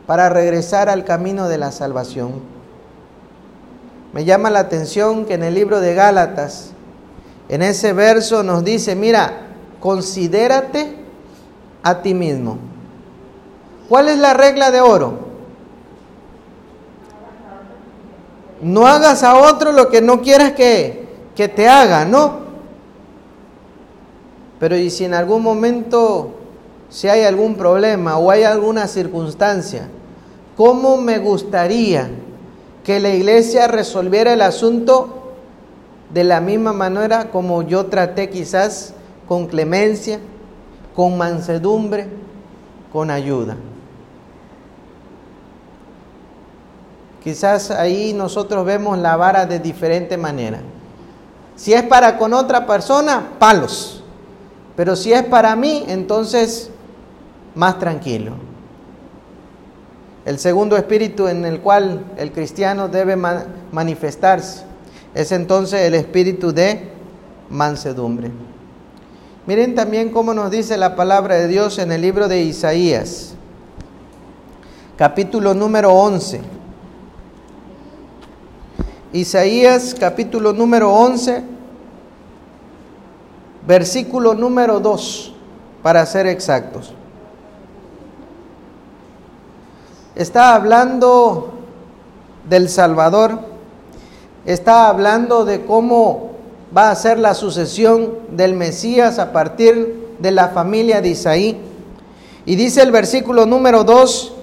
para 0.08 0.30
regresar 0.30 0.90
al 0.90 1.06
camino 1.06 1.48
de 1.48 1.60
la 1.60 1.72
salvación? 1.72 2.42
Me 4.12 4.26
llama 4.26 4.50
la 4.50 4.60
atención 4.60 5.26
que 5.26 5.36
en 5.36 5.44
el 5.44 5.54
libro 5.54 5.80
de 5.80 5.94
Gálatas, 5.94 6.72
en 7.50 7.62
ese 7.62 7.94
verso 7.94 8.42
nos 8.42 8.64
dice, 8.64 8.96
mira, 8.96 9.48
considérate 9.80 10.96
a 11.84 12.02
ti 12.02 12.16
mismo. 12.16 12.58
¿Cuál 13.88 14.10
es 14.10 14.18
la 14.18 14.34
regla 14.34 14.72
de 14.72 14.82
oro? 14.82 15.33
No 18.64 18.88
hagas 18.88 19.24
a 19.24 19.36
otro 19.36 19.74
lo 19.74 19.90
que 19.90 20.02
no 20.02 20.22
quieras 20.22 20.54
que, 20.54 21.06
que 21.36 21.50
te 21.50 21.68
haga, 21.68 22.06
¿no? 22.06 22.44
Pero 24.60 24.78
y 24.78 24.90
si 24.90 25.04
en 25.04 25.14
algún 25.14 25.44
momento, 25.44 26.32
si 26.90 27.10
hay 27.10 27.24
algún 27.24 27.56
problema 27.56 28.18
o 28.18 28.32
hay 28.32 28.44
alguna 28.44 28.88
circunstancia, 28.88 29.90
¿cómo 30.56 30.96
me 30.96 31.18
gustaría 31.20 32.10
que 32.86 33.02
la 33.02 33.10
iglesia 33.10 33.68
resolviera 33.68 34.32
el 34.32 34.42
asunto 34.42 35.34
de 36.14 36.24
la 36.24 36.40
misma 36.40 36.72
manera 36.72 37.30
como 37.32 37.64
yo 37.64 37.88
traté 37.88 38.30
quizás 38.30 38.94
con 39.28 39.48
clemencia, 39.48 40.20
con 40.96 41.18
mansedumbre, 41.18 42.08
con 42.94 43.12
ayuda? 43.12 43.58
Quizás 47.24 47.72
ahí 47.72 48.14
nosotros 48.14 48.66
vemos 48.66 48.98
la 48.98 49.16
vara 49.16 49.46
de 49.46 49.60
diferente 49.60 50.18
manera. 50.18 50.60
Si 51.56 51.74
es 51.74 51.84
para 51.84 52.18
con 52.18 52.34
otra 52.34 52.68
persona, 52.68 53.32
palos. 53.40 54.04
Pero 54.76 54.96
si 54.96 55.14
es 55.14 55.24
para 55.24 55.56
mí, 55.56 55.86
entonces 55.88 56.70
más 57.56 57.80
tranquilo. 57.80 58.34
El 60.26 60.40
segundo 60.40 60.76
espíritu 60.78 61.28
en 61.28 61.46
el 61.46 61.60
cual 61.60 62.04
el 62.18 62.32
cristiano 62.32 62.88
debe 62.88 63.16
manifestarse 63.72 64.64
es 65.14 65.32
entonces 65.32 65.82
el 65.82 65.94
espíritu 65.96 66.52
de 66.54 66.90
mansedumbre. 67.50 68.32
Miren 69.46 69.76
también 69.76 70.10
cómo 70.10 70.34
nos 70.34 70.50
dice 70.50 70.78
la 70.78 70.96
palabra 70.96 71.36
de 71.36 71.48
Dios 71.48 71.78
en 71.78 71.92
el 71.92 72.02
libro 72.02 72.28
de 72.28 72.42
Isaías, 72.42 73.36
capítulo 74.98 75.54
número 75.54 75.94
11. 75.94 76.63
Isaías 79.14 79.96
capítulo 80.00 80.54
número 80.54 80.92
11, 80.92 81.44
versículo 83.68 84.34
número 84.34 84.80
2, 84.80 85.34
para 85.84 86.04
ser 86.08 86.26
exactos. 86.26 86.96
Está 90.16 90.56
hablando 90.56 91.54
del 92.50 92.68
Salvador, 92.70 93.38
está 94.48 94.88
hablando 94.88 95.46
de 95.46 95.64
cómo 95.64 96.32
va 96.76 96.90
a 96.90 96.96
ser 96.96 97.20
la 97.20 97.36
sucesión 97.36 98.18
del 98.32 98.56
Mesías 98.56 99.20
a 99.20 99.32
partir 99.32 100.16
de 100.18 100.32
la 100.32 100.48
familia 100.48 101.02
de 101.02 101.10
Isaí. 101.10 101.62
Y 102.48 102.56
dice 102.56 102.82
el 102.82 102.92
versículo 102.92 103.46
número 103.46 103.84
2, 103.84 104.34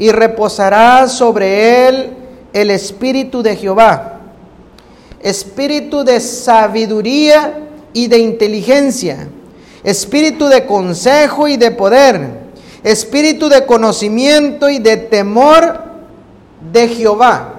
y 0.00 0.10
reposará 0.10 1.06
sobre 1.06 1.86
él 1.86 2.17
el 2.60 2.70
espíritu 2.70 3.42
de 3.42 3.56
Jehová, 3.56 4.20
espíritu 5.20 6.04
de 6.04 6.20
sabiduría 6.20 7.60
y 7.92 8.08
de 8.08 8.18
inteligencia, 8.18 9.28
espíritu 9.84 10.46
de 10.46 10.66
consejo 10.66 11.48
y 11.48 11.56
de 11.56 11.70
poder, 11.70 12.48
espíritu 12.82 13.48
de 13.48 13.64
conocimiento 13.64 14.68
y 14.68 14.78
de 14.78 14.96
temor 14.96 15.82
de 16.72 16.88
Jehová. 16.88 17.54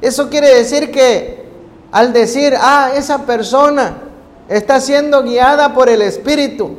Eso 0.00 0.28
quiere 0.28 0.54
decir 0.54 0.90
que 0.90 1.46
al 1.92 2.12
decir, 2.12 2.54
ah, 2.58 2.92
esa 2.94 3.24
persona 3.24 4.02
está 4.48 4.80
siendo 4.80 5.22
guiada 5.22 5.74
por 5.74 5.88
el 5.88 6.02
Espíritu, 6.02 6.76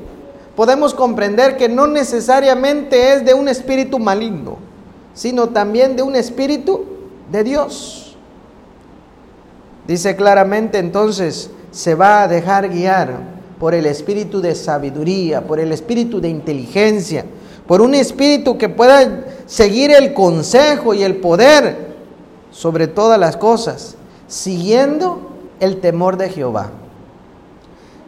podemos 0.55 0.93
comprender 0.93 1.57
que 1.57 1.69
no 1.69 1.87
necesariamente 1.87 3.13
es 3.13 3.25
de 3.25 3.33
un 3.33 3.47
espíritu 3.47 3.99
maligno, 3.99 4.57
sino 5.17 5.49
también 5.49 5.95
de 5.95 6.03
un 6.03 6.15
espíritu 6.15 6.85
de 7.31 7.43
Dios. 7.43 8.15
Dice 9.87 10.15
claramente 10.15 10.77
entonces, 10.77 11.49
se 11.71 11.95
va 11.95 12.21
a 12.21 12.27
dejar 12.27 12.69
guiar 12.69 13.17
por 13.59 13.73
el 13.73 13.87
espíritu 13.87 14.41
de 14.41 14.53
sabiduría, 14.53 15.41
por 15.41 15.59
el 15.59 15.71
espíritu 15.71 16.21
de 16.21 16.29
inteligencia, 16.29 17.25
por 17.65 17.81
un 17.81 17.95
espíritu 17.95 18.59
que 18.59 18.69
pueda 18.69 19.25
seguir 19.47 19.89
el 19.89 20.13
consejo 20.13 20.93
y 20.93 21.01
el 21.01 21.15
poder 21.15 21.95
sobre 22.51 22.85
todas 22.85 23.19
las 23.19 23.37
cosas, 23.37 23.95
siguiendo 24.27 25.31
el 25.59 25.79
temor 25.79 26.17
de 26.17 26.29
Jehová. 26.29 26.69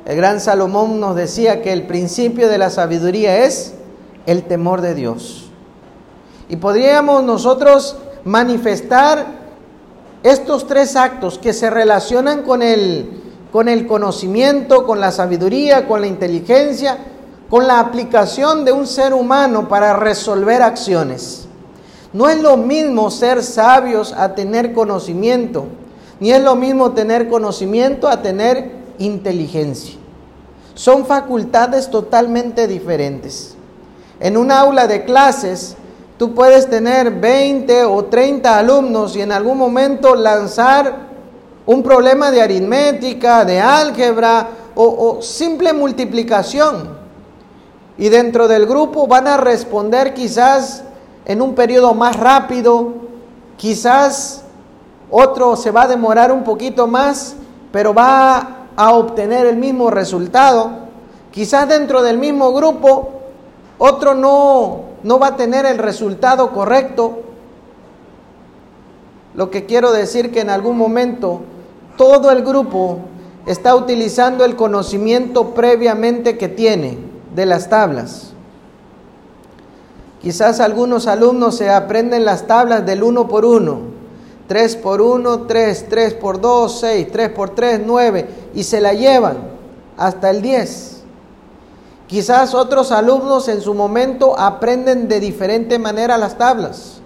El 0.06 0.16
gran 0.16 0.40
Salomón 0.40 1.00
nos 1.00 1.16
decía 1.16 1.64
que 1.64 1.74
el 1.74 1.88
principio 1.88 2.50
de 2.50 2.60
la 2.60 2.70
sabiduría 2.70 3.46
es 3.46 3.74
el 4.28 4.44
temor 4.44 4.82
de 4.82 4.94
Dios. 4.94 5.49
Y 6.50 6.56
podríamos 6.56 7.24
nosotros 7.24 7.96
manifestar 8.26 9.26
estos 10.24 10.68
tres 10.68 10.96
actos 10.96 11.38
que 11.38 11.54
se 11.54 11.70
relacionan 11.70 12.42
con 12.42 12.62
el, 12.62 13.22
con 13.52 13.70
el 13.70 13.86
conocimiento, 13.88 14.86
con 14.86 15.00
la 15.00 15.12
sabiduría, 15.12 15.88
con 15.88 16.02
la 16.02 16.08
inteligencia, 16.08 16.98
con 17.50 17.68
la 17.68 17.80
aplicación 17.80 18.66
de 18.66 18.72
un 18.72 18.88
ser 18.88 19.14
humano 19.14 19.70
para 19.70 19.96
resolver 19.96 20.64
acciones. 20.64 21.48
No 22.14 22.28
es 22.28 22.42
lo 22.42 22.58
mismo 22.58 23.12
ser 23.12 23.44
sabios 23.44 24.14
a 24.14 24.34
tener 24.34 24.74
conocimiento, 24.74 25.68
ni 26.20 26.32
es 26.32 26.42
lo 26.42 26.56
mismo 26.56 26.94
tener 26.94 27.30
conocimiento 27.30 28.08
a 28.08 28.24
tener 28.24 28.72
inteligencia. 28.98 29.96
Son 30.74 31.06
facultades 31.06 31.92
totalmente 31.92 32.68
diferentes. 32.68 33.56
En 34.20 34.36
un 34.36 34.52
aula 34.52 34.88
de 34.88 35.06
clases, 35.06 35.76
tú 36.20 36.36
puedes 36.36 36.70
tener 36.70 37.12
20 37.12 37.86
o 37.86 38.04
30 38.04 38.60
alumnos 38.60 39.16
y 39.16 39.22
en 39.22 39.32
algún 39.32 39.58
momento 39.58 40.16
lanzar 40.16 41.08
un 41.66 41.82
problema 41.82 42.30
de 42.30 42.42
aritmética, 42.42 43.46
de 43.46 43.62
álgebra 43.62 44.50
o, 44.76 45.22
simple 45.22 45.72
multiplicación. 45.72 47.00
Y 47.98 48.10
dentro 48.10 48.50
del 48.50 48.66
grupo 48.66 49.08
van 49.08 49.28
a 49.28 49.38
responder 49.38 50.14
quizás 50.14 50.84
en 51.24 51.42
un 51.42 51.56
periodo 51.56 51.94
más 51.94 52.18
rápido, 52.18 52.96
quizás 53.56 54.44
otro 55.10 55.56
se 55.56 55.72
va 55.72 55.84
a 55.84 55.88
demorar 55.88 56.34
un 56.34 56.44
poquito 56.44 56.86
más, 56.86 57.36
pero 57.72 57.94
va 57.94 58.66
a 58.76 58.92
obtener 58.92 59.48
el 59.48 59.56
mismo 59.56 59.90
resultado. 59.90 60.72
Quizás 61.32 61.70
dentro 61.70 62.02
del 62.02 62.18
mismo 62.18 62.52
grupo 62.52 63.12
otro 63.78 64.16
no, 64.16 64.89
no 65.04 65.20
va 65.20 65.28
a 65.28 65.36
tener 65.36 65.66
el 65.66 65.78
resultado 65.78 66.52
correcto. 66.52 67.20
Lo 69.34 69.50
que 69.52 69.66
quiero 69.66 69.92
decir 69.92 70.32
que 70.32 70.42
en 70.42 70.50
algún 70.50 70.78
momento 70.78 71.42
todo 71.98 72.32
el 72.32 72.44
grupo 72.44 73.00
está 73.46 73.76
utilizando 73.76 74.46
el 74.46 74.56
conocimiento 74.56 75.54
previamente 75.54 76.38
que 76.38 76.48
tiene 76.48 76.98
de 77.36 77.46
las 77.46 77.70
tablas. 77.70 78.34
Quizás 80.22 80.60
algunos 80.60 81.08
alumnos 81.08 81.56
se 81.56 81.70
aprenden 81.70 82.26
las 82.26 82.46
tablas 82.46 82.86
del 82.86 83.04
uno 83.04 83.28
por 83.28 83.46
uno. 83.46 84.00
3 84.48 84.78
por 84.78 85.00
1, 85.00 85.42
3, 85.42 85.86
3 85.90 86.14
por 86.16 86.42
2, 86.42 86.80
6, 86.80 87.08
3 87.12 87.30
por 87.30 87.52
3, 87.52 87.82
9, 87.86 88.30
y 88.56 88.64
se 88.64 88.82
la 88.82 88.94
llevan 88.94 89.38
hasta 89.96 90.32
el 90.32 90.42
10. 90.42 90.99
Quizás 92.10 92.56
otros 92.56 92.92
alumnos 92.92 93.48
en 93.50 93.62
su 93.62 93.76
momento 93.76 94.34
aprenden 94.36 95.08
de 95.08 95.20
diferente 95.20 95.78
manera 95.78 96.18
las 96.18 96.40
tablas, 96.40 97.02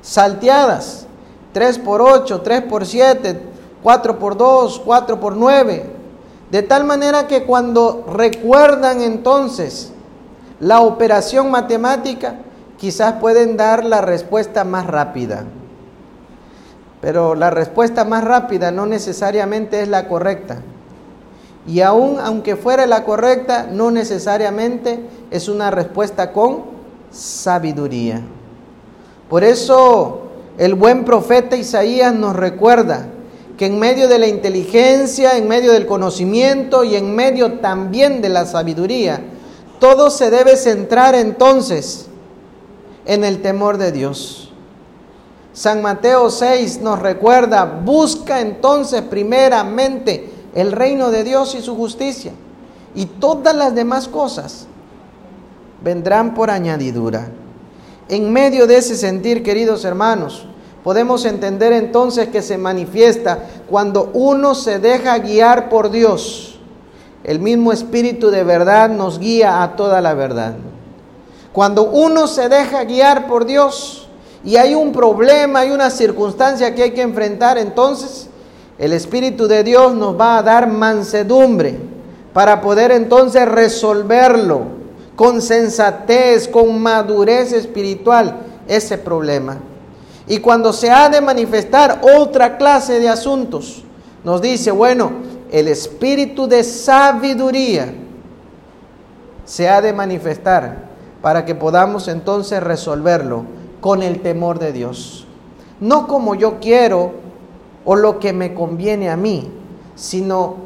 salteadas, 0.00 1.06
3 1.52 1.78
por 1.78 2.02
8, 2.02 2.40
3 2.40 2.62
por 2.62 2.84
7, 2.84 3.40
4 3.84 4.18
por 4.18 4.36
2, 4.36 4.82
4 4.84 5.20
por 5.20 5.36
9. 5.36 5.90
De 6.50 6.62
tal 6.64 6.82
manera 6.82 7.28
que 7.28 7.44
cuando 7.44 8.04
recuerdan 8.12 9.00
entonces 9.00 9.92
la 10.58 10.80
operación 10.80 11.52
matemática, 11.52 12.40
quizás 12.78 13.20
pueden 13.20 13.56
dar 13.56 13.84
la 13.84 14.00
respuesta 14.00 14.64
más 14.64 14.88
rápida. 14.88 15.44
Pero 17.00 17.36
la 17.36 17.50
respuesta 17.50 18.04
más 18.04 18.24
rápida 18.24 18.72
no 18.72 18.86
necesariamente 18.86 19.82
es 19.82 19.88
la 19.88 20.08
correcta. 20.08 20.62
Y 21.66 21.80
aún 21.80 22.18
aunque 22.20 22.56
fuera 22.56 22.86
la 22.86 23.04
correcta, 23.04 23.68
no 23.70 23.90
necesariamente 23.90 25.00
es 25.30 25.48
una 25.48 25.70
respuesta 25.70 26.32
con 26.32 26.64
sabiduría. 27.10 28.22
Por 29.28 29.44
eso 29.44 30.22
el 30.58 30.74
buen 30.74 31.04
profeta 31.04 31.56
Isaías 31.56 32.14
nos 32.14 32.34
recuerda 32.34 33.06
que 33.56 33.66
en 33.66 33.78
medio 33.78 34.08
de 34.08 34.18
la 34.18 34.26
inteligencia, 34.26 35.36
en 35.36 35.46
medio 35.46 35.72
del 35.72 35.86
conocimiento 35.86 36.84
y 36.84 36.96
en 36.96 37.14
medio 37.14 37.60
también 37.60 38.22
de 38.22 38.28
la 38.28 38.44
sabiduría, 38.44 39.20
todo 39.78 40.10
se 40.10 40.30
debe 40.30 40.56
centrar 40.56 41.14
entonces 41.14 42.06
en 43.04 43.24
el 43.24 43.42
temor 43.42 43.78
de 43.78 43.92
Dios. 43.92 44.52
San 45.52 45.82
Mateo 45.82 46.30
6 46.30 46.80
nos 46.80 46.98
recuerda, 46.98 47.64
busca 47.64 48.40
entonces 48.40 49.02
primeramente 49.02 50.30
el 50.54 50.72
reino 50.72 51.10
de 51.10 51.24
Dios 51.24 51.54
y 51.54 51.62
su 51.62 51.76
justicia, 51.76 52.32
y 52.94 53.06
todas 53.06 53.54
las 53.56 53.74
demás 53.74 54.08
cosas 54.08 54.66
vendrán 55.82 56.34
por 56.34 56.50
añadidura. 56.50 57.28
En 58.08 58.32
medio 58.32 58.66
de 58.66 58.76
ese 58.76 58.96
sentir, 58.96 59.42
queridos 59.42 59.84
hermanos, 59.84 60.46
Podemos 60.82 61.24
entender 61.26 61.72
entonces 61.72 62.28
que 62.28 62.42
se 62.42 62.58
manifiesta 62.58 63.38
cuando 63.68 64.10
uno 64.14 64.54
se 64.54 64.80
deja 64.80 65.18
guiar 65.18 65.68
por 65.68 65.90
Dios. 65.90 66.58
El 67.22 67.38
mismo 67.38 67.72
Espíritu 67.72 68.30
de 68.30 68.42
verdad 68.42 68.90
nos 68.90 69.20
guía 69.20 69.62
a 69.62 69.76
toda 69.76 70.00
la 70.00 70.14
verdad. 70.14 70.54
Cuando 71.52 71.84
uno 71.84 72.26
se 72.26 72.48
deja 72.48 72.82
guiar 72.84 73.28
por 73.28 73.44
Dios 73.44 74.08
y 74.44 74.56
hay 74.56 74.74
un 74.74 74.90
problema, 74.90 75.60
hay 75.60 75.70
una 75.70 75.90
circunstancia 75.90 76.74
que 76.74 76.82
hay 76.82 76.90
que 76.90 77.02
enfrentar, 77.02 77.58
entonces 77.58 78.21
el 78.78 78.92
Espíritu 78.92 79.46
de 79.46 79.64
Dios 79.64 79.94
nos 79.94 80.18
va 80.18 80.38
a 80.38 80.42
dar 80.42 80.68
mansedumbre 80.68 81.78
para 82.32 82.60
poder 82.60 82.90
entonces 82.90 83.46
resolverlo 83.46 84.62
con 85.16 85.42
sensatez, 85.42 86.48
con 86.48 86.80
madurez 86.80 87.52
espiritual, 87.52 88.40
ese 88.66 88.98
problema. 88.98 89.58
Y 90.26 90.38
cuando 90.38 90.72
se 90.72 90.90
ha 90.90 91.08
de 91.08 91.20
manifestar 91.20 92.00
otra 92.18 92.56
clase 92.56 93.00
de 93.00 93.08
asuntos, 93.08 93.84
nos 94.24 94.40
dice, 94.40 94.70
bueno, 94.70 95.12
el 95.50 95.68
espíritu 95.68 96.46
de 96.46 96.64
sabiduría 96.64 97.92
se 99.44 99.68
ha 99.68 99.82
de 99.82 99.92
manifestar 99.92 100.88
para 101.20 101.44
que 101.44 101.54
podamos 101.54 102.08
entonces 102.08 102.62
resolverlo 102.62 103.44
con 103.80 104.02
el 104.02 104.20
temor 104.22 104.58
de 104.58 104.72
Dios. 104.72 105.26
No 105.80 106.06
como 106.06 106.34
yo 106.34 106.58
quiero 106.60 107.12
o 107.84 107.96
lo 107.96 108.18
que 108.18 108.32
me 108.32 108.54
conviene 108.54 109.10
a 109.10 109.16
mí, 109.16 109.50
sino 109.94 110.56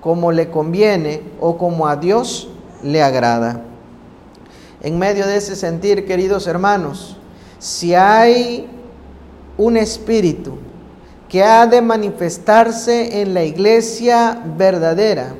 como 0.00 0.32
le 0.32 0.50
conviene 0.50 1.22
o 1.40 1.58
como 1.58 1.86
a 1.86 1.96
Dios 1.96 2.48
le 2.82 3.02
agrada. 3.02 3.62
En 4.82 4.98
medio 4.98 5.26
de 5.26 5.36
ese 5.36 5.56
sentir, 5.56 6.06
queridos 6.06 6.46
hermanos, 6.46 7.16
si 7.58 7.94
hay 7.94 8.68
un 9.56 9.76
espíritu 9.76 10.58
que 11.28 11.42
ha 11.42 11.66
de 11.66 11.82
manifestarse 11.82 13.20
en 13.20 13.34
la 13.34 13.44
iglesia 13.44 14.42
verdadera. 14.56 15.34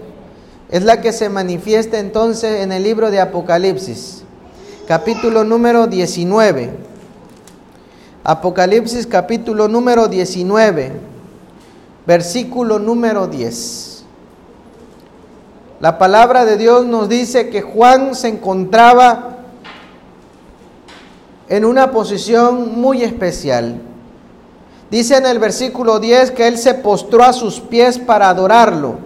Es 0.68 0.83
la 0.83 1.00
que 1.00 1.12
se 1.12 1.29
manifiesta 1.29 1.98
entonces 1.98 2.62
en 2.62 2.72
el 2.72 2.83
libro 2.83 3.11
de 3.11 3.20
Apocalipsis, 3.20 4.24
capítulo 4.88 5.44
número 5.44 5.87
19. 5.87 6.95
Apocalipsis 8.29 9.07
capítulo 9.07 9.69
número 9.69 10.09
19, 10.09 10.91
versículo 12.05 12.81
número 12.81 13.29
10. 13.29 14.05
La 15.79 15.97
palabra 15.97 16.45
de 16.45 16.57
Dios 16.57 16.85
nos 16.87 17.09
dice 17.09 17.51
que 17.51 17.62
Juan 17.62 18.17
se 18.17 18.27
encontraba 18.27 19.37
en 21.49 21.65
una 21.65 21.93
posición 21.93 22.81
muy 22.81 23.05
especial 23.05 23.81
Dice 24.91 25.17
en 25.17 25.27
el 25.27 25.39
versículo 25.39 26.01
10 26.01 26.33
que 26.33 26.49
él 26.49 26.59
se 26.59 26.75
postró 26.75 27.23
a 27.23 27.33
sus 27.33 27.61
pies 27.61 27.99
para 27.99 28.29
adorarlo. 28.29 28.97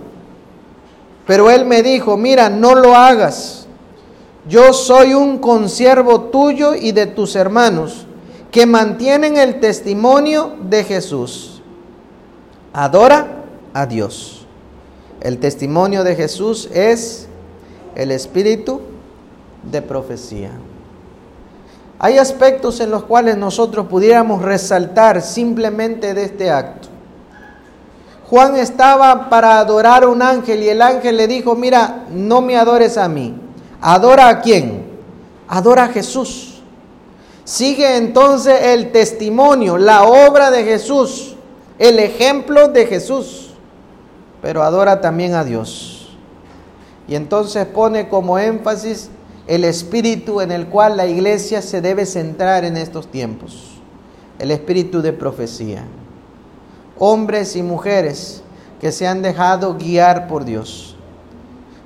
Pero 1.26 1.50
él 1.50 1.66
me 1.66 1.82
dijo, 1.82 2.16
mira, 2.16 2.48
no 2.48 2.74
lo 2.74 2.94
hagas. 2.94 3.66
Yo 4.48 4.72
soy 4.72 5.12
un 5.12 5.38
consiervo 5.38 6.22
tuyo 6.22 6.74
y 6.74 6.92
de 6.92 7.04
tus 7.06 7.36
hermanos 7.36 8.06
que 8.50 8.66
mantienen 8.66 9.36
el 9.36 9.60
testimonio 9.60 10.56
de 10.62 10.84
Jesús. 10.84 11.62
Adora 12.72 13.44
a 13.72 13.86
Dios. 13.86 14.46
El 15.20 15.38
testimonio 15.38 16.02
de 16.02 16.16
Jesús 16.16 16.68
es 16.72 17.28
el 17.94 18.10
espíritu 18.10 18.80
de 19.62 19.82
profecía. 19.82 20.52
Hay 21.98 22.16
aspectos 22.16 22.80
en 22.80 22.90
los 22.90 23.04
cuales 23.04 23.36
nosotros 23.36 23.86
pudiéramos 23.86 24.40
resaltar 24.42 25.20
simplemente 25.20 26.14
de 26.14 26.24
este 26.24 26.50
acto. 26.50 26.88
Juan 28.28 28.56
estaba 28.56 29.28
para 29.28 29.58
adorar 29.58 30.04
a 30.04 30.08
un 30.08 30.22
ángel 30.22 30.62
y 30.62 30.68
el 30.68 30.80
ángel 30.80 31.16
le 31.16 31.26
dijo, 31.26 31.54
mira, 31.56 32.06
no 32.10 32.40
me 32.40 32.56
adores 32.56 32.96
a 32.96 33.08
mí, 33.08 33.34
adora 33.80 34.28
a 34.28 34.40
quién, 34.40 34.86
adora 35.48 35.84
a 35.84 35.88
Jesús. 35.88 36.49
Sigue 37.44 37.96
entonces 37.96 38.58
el 38.62 38.92
testimonio, 38.92 39.78
la 39.78 40.04
obra 40.04 40.50
de 40.50 40.64
Jesús, 40.64 41.36
el 41.78 41.98
ejemplo 41.98 42.68
de 42.68 42.86
Jesús, 42.86 43.50
pero 44.42 44.62
adora 44.62 45.00
también 45.00 45.34
a 45.34 45.44
Dios. 45.44 46.16
Y 47.08 47.14
entonces 47.14 47.66
pone 47.66 48.08
como 48.08 48.38
énfasis 48.38 49.10
el 49.46 49.64
espíritu 49.64 50.40
en 50.40 50.52
el 50.52 50.68
cual 50.68 50.96
la 50.96 51.06
iglesia 51.06 51.60
se 51.60 51.80
debe 51.80 52.06
centrar 52.06 52.64
en 52.64 52.76
estos 52.76 53.10
tiempos, 53.10 53.80
el 54.38 54.50
espíritu 54.50 55.02
de 55.02 55.12
profecía. 55.12 55.84
Hombres 56.98 57.56
y 57.56 57.62
mujeres 57.62 58.42
que 58.80 58.92
se 58.92 59.08
han 59.08 59.22
dejado 59.22 59.76
guiar 59.76 60.28
por 60.28 60.44
Dios. 60.44 60.96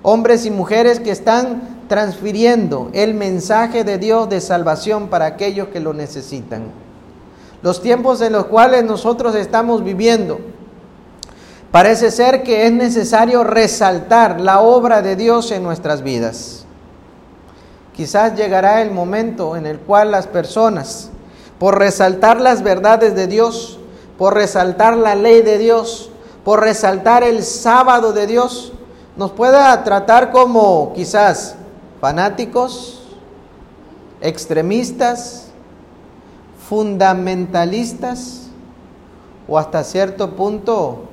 Hombres 0.03 0.45
y 0.45 0.51
mujeres 0.51 1.01
que 1.01 1.11
están 1.11 1.74
transfiriendo 1.89 2.91
el 2.93 3.15
mensaje 3.15 3.85
de 3.85 3.99
Dios 3.99 4.29
de 4.29 4.41
salvación 4.41 5.09
para 5.09 5.27
aquellos 5.27 5.69
que 5.69 5.81
lo 5.81 5.93
necesitan. 5.93 6.65
Los 7.63 7.81
tiempos 7.81 8.21
en 8.21 8.33
los 8.33 8.47
cuales 8.47 8.85
nosotros 8.85 9.35
estamos 9.35 9.83
viviendo, 9.83 10.39
parece 11.71 12.11
ser 12.11 12.43
que 12.43 12.67
es 12.67 12.73
necesario 12.73 13.43
resaltar 13.43 14.41
la 14.41 14.61
obra 14.61 15.03
de 15.03 15.17
Dios 15.17 15.51
en 15.51 15.63
nuestras 15.63 16.03
vidas. 16.03 16.67
Quizás 17.95 18.37
llegará 18.37 18.83
el 18.83 18.91
momento 18.91 19.57
en 19.57 19.67
el 19.67 19.79
cual 19.79 20.11
las 20.11 20.27
personas, 20.27 21.11
por 21.59 21.79
resaltar 21.79 22.41
las 22.41 22.63
verdades 22.63 23.15
de 23.15 23.27
Dios, 23.29 23.79
por 24.19 24.35
resaltar 24.35 24.97
la 24.97 25.15
ley 25.15 25.43
de 25.43 25.59
Dios, 25.59 26.11
por 26.45 26.61
resaltar 26.61 27.23
el 27.23 27.43
sábado 27.43 28.13
de 28.13 28.27
Dios, 28.27 28.73
nos 29.17 29.31
pueda 29.31 29.83
tratar 29.85 30.33
como 30.33 30.93
quizás 30.95 31.57
fanáticos, 32.05 33.01
extremistas, 34.21 35.47
fundamentalistas 36.69 38.43
o 39.49 39.59
hasta 39.59 39.83
cierto 39.85 40.33
punto, 40.33 41.05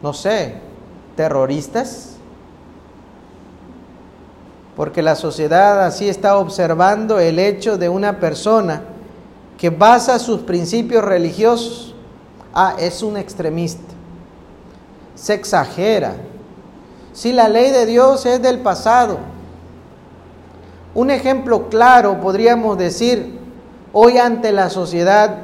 no 0.00 0.12
sé, 0.12 0.54
terroristas 1.16 2.10
porque 4.76 5.02
la 5.02 5.16
sociedad 5.16 5.84
así 5.84 6.08
está 6.08 6.38
observando 6.38 7.18
el 7.18 7.40
hecho 7.40 7.76
de 7.76 7.88
una 7.88 8.20
persona 8.20 8.84
que 9.58 9.70
basa 9.70 10.20
sus 10.20 10.42
principios 10.42 11.04
religiosos, 11.04 11.92
ah, 12.54 12.76
es 12.78 13.02
un 13.02 13.16
extremista, 13.16 13.92
se 15.16 15.34
exagera. 15.34 16.14
Si 17.12 17.32
la 17.32 17.48
ley 17.48 17.72
de 17.72 17.84
Dios 17.84 18.24
es 18.26 18.40
del 18.40 18.60
pasado, 18.60 19.33
un 20.94 21.10
ejemplo 21.10 21.68
claro 21.68 22.20
podríamos 22.20 22.78
decir, 22.78 23.38
hoy 23.92 24.18
ante 24.18 24.52
la 24.52 24.70
sociedad 24.70 25.38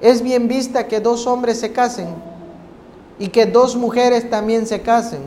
es 0.00 0.22
bien 0.22 0.48
vista 0.48 0.86
que 0.86 1.00
dos 1.00 1.26
hombres 1.26 1.58
se 1.58 1.72
casen 1.72 2.08
y 3.18 3.28
que 3.28 3.46
dos 3.46 3.76
mujeres 3.76 4.28
también 4.28 4.66
se 4.66 4.82
casen. 4.82 5.20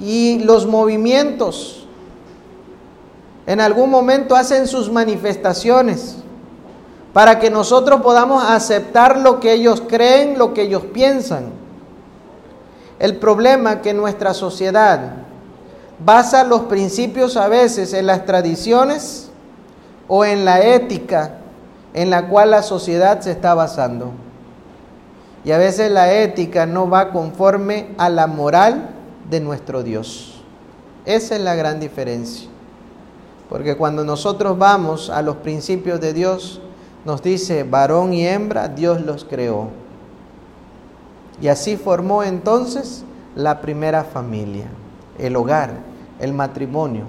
Y 0.00 0.40
los 0.40 0.66
movimientos 0.66 1.86
en 3.46 3.60
algún 3.60 3.90
momento 3.90 4.34
hacen 4.34 4.66
sus 4.66 4.90
manifestaciones 4.90 6.16
para 7.12 7.38
que 7.38 7.50
nosotros 7.50 8.00
podamos 8.00 8.42
aceptar 8.42 9.18
lo 9.18 9.38
que 9.38 9.52
ellos 9.52 9.82
creen, 9.86 10.38
lo 10.38 10.54
que 10.54 10.62
ellos 10.62 10.84
piensan. 10.92 11.52
El 12.98 13.16
problema 13.16 13.82
que 13.82 13.92
nuestra 13.92 14.34
sociedad 14.34 15.24
basa 16.04 16.44
los 16.44 16.62
principios 16.62 17.36
a 17.36 17.48
veces 17.48 17.92
en 17.92 18.06
las 18.06 18.26
tradiciones 18.26 19.30
o 20.08 20.24
en 20.24 20.44
la 20.44 20.60
ética 20.60 21.38
en 21.94 22.10
la 22.10 22.28
cual 22.28 22.50
la 22.50 22.62
sociedad 22.62 23.20
se 23.20 23.30
está 23.30 23.54
basando. 23.54 24.10
Y 25.44 25.52
a 25.52 25.58
veces 25.58 25.90
la 25.90 26.12
ética 26.12 26.66
no 26.66 26.90
va 26.90 27.10
conforme 27.10 27.90
a 27.98 28.08
la 28.08 28.26
moral 28.26 28.90
de 29.30 29.40
nuestro 29.40 29.82
Dios. 29.82 30.42
Esa 31.06 31.36
es 31.36 31.40
la 31.40 31.54
gran 31.54 31.80
diferencia. 31.80 32.48
Porque 33.48 33.76
cuando 33.76 34.04
nosotros 34.04 34.58
vamos 34.58 35.10
a 35.10 35.22
los 35.22 35.36
principios 35.36 36.00
de 36.00 36.12
Dios, 36.12 36.60
nos 37.04 37.22
dice, 37.22 37.62
varón 37.62 38.12
y 38.12 38.26
hembra, 38.26 38.68
Dios 38.68 39.02
los 39.02 39.24
creó. 39.24 39.68
Y 41.40 41.48
así 41.48 41.76
formó 41.76 42.22
entonces 42.22 43.04
la 43.36 43.60
primera 43.60 44.02
familia, 44.04 44.66
el 45.18 45.36
hogar, 45.36 45.72
el 46.20 46.32
matrimonio. 46.32 47.04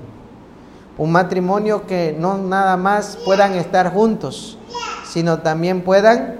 Un 0.98 1.12
matrimonio 1.12 1.86
que 1.86 2.16
no 2.18 2.38
nada 2.38 2.78
más 2.78 3.18
puedan 3.26 3.54
estar 3.54 3.92
juntos, 3.94 4.58
sino 5.08 5.40
también 5.40 5.82
puedan 5.82 6.36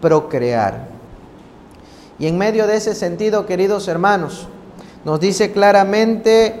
procrear. 0.00 0.88
Y 2.18 2.26
en 2.26 2.38
medio 2.38 2.66
de 2.66 2.76
ese 2.76 2.94
sentido, 2.94 3.46
queridos 3.46 3.88
hermanos, 3.88 4.48
nos 5.04 5.20
dice 5.20 5.52
claramente 5.52 6.60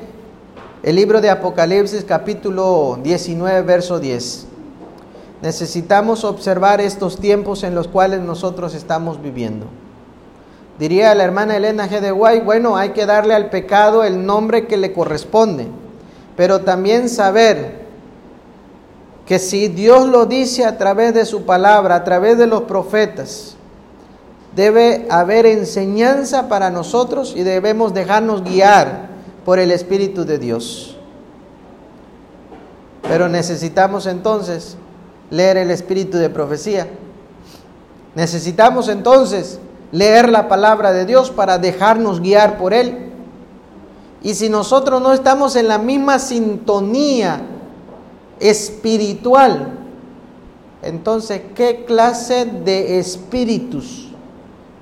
el 0.82 0.96
libro 0.96 1.20
de 1.20 1.30
Apocalipsis 1.30 2.04
capítulo 2.04 2.98
19, 3.02 3.62
verso 3.62 3.98
10. 3.98 4.46
Necesitamos 5.42 6.24
observar 6.24 6.80
estos 6.80 7.18
tiempos 7.18 7.62
en 7.62 7.74
los 7.74 7.88
cuales 7.88 8.20
nosotros 8.20 8.74
estamos 8.74 9.20
viviendo. 9.22 9.66
Diría 10.78 11.14
la 11.14 11.24
hermana 11.24 11.56
Elena 11.56 11.88
G. 11.88 12.00
de 12.00 12.12
Guay, 12.12 12.40
bueno, 12.40 12.76
hay 12.76 12.90
que 12.90 13.04
darle 13.04 13.34
al 13.34 13.50
pecado 13.50 14.04
el 14.04 14.24
nombre 14.24 14.66
que 14.66 14.76
le 14.76 14.92
corresponde, 14.92 15.66
pero 16.36 16.60
también 16.60 17.08
saber 17.08 17.86
que 19.26 19.40
si 19.40 19.68
Dios 19.68 20.08
lo 20.08 20.26
dice 20.26 20.64
a 20.64 20.78
través 20.78 21.14
de 21.14 21.26
su 21.26 21.44
palabra, 21.44 21.96
a 21.96 22.04
través 22.04 22.38
de 22.38 22.46
los 22.46 22.62
profetas, 22.62 23.56
debe 24.54 25.06
haber 25.10 25.46
enseñanza 25.46 26.48
para 26.48 26.70
nosotros 26.70 27.34
y 27.36 27.42
debemos 27.42 27.92
dejarnos 27.92 28.44
guiar 28.44 29.08
por 29.44 29.58
el 29.58 29.72
Espíritu 29.72 30.24
de 30.24 30.38
Dios. 30.38 30.96
Pero 33.02 33.28
necesitamos 33.28 34.06
entonces 34.06 34.76
leer 35.30 35.56
el 35.56 35.70
Espíritu 35.70 36.18
de 36.18 36.30
profecía. 36.30 36.86
Necesitamos 38.14 38.88
entonces 38.88 39.60
leer 39.92 40.28
la 40.28 40.48
palabra 40.48 40.92
de 40.92 41.06
Dios 41.06 41.30
para 41.30 41.58
dejarnos 41.58 42.20
guiar 42.20 42.58
por 42.58 42.74
Él. 42.74 43.10
Y 44.22 44.34
si 44.34 44.48
nosotros 44.48 45.00
no 45.00 45.12
estamos 45.12 45.56
en 45.56 45.68
la 45.68 45.78
misma 45.78 46.18
sintonía 46.18 47.40
espiritual, 48.40 49.78
entonces, 50.82 51.42
¿qué 51.54 51.84
clase 51.84 52.44
de 52.44 52.98
espíritus 52.98 54.08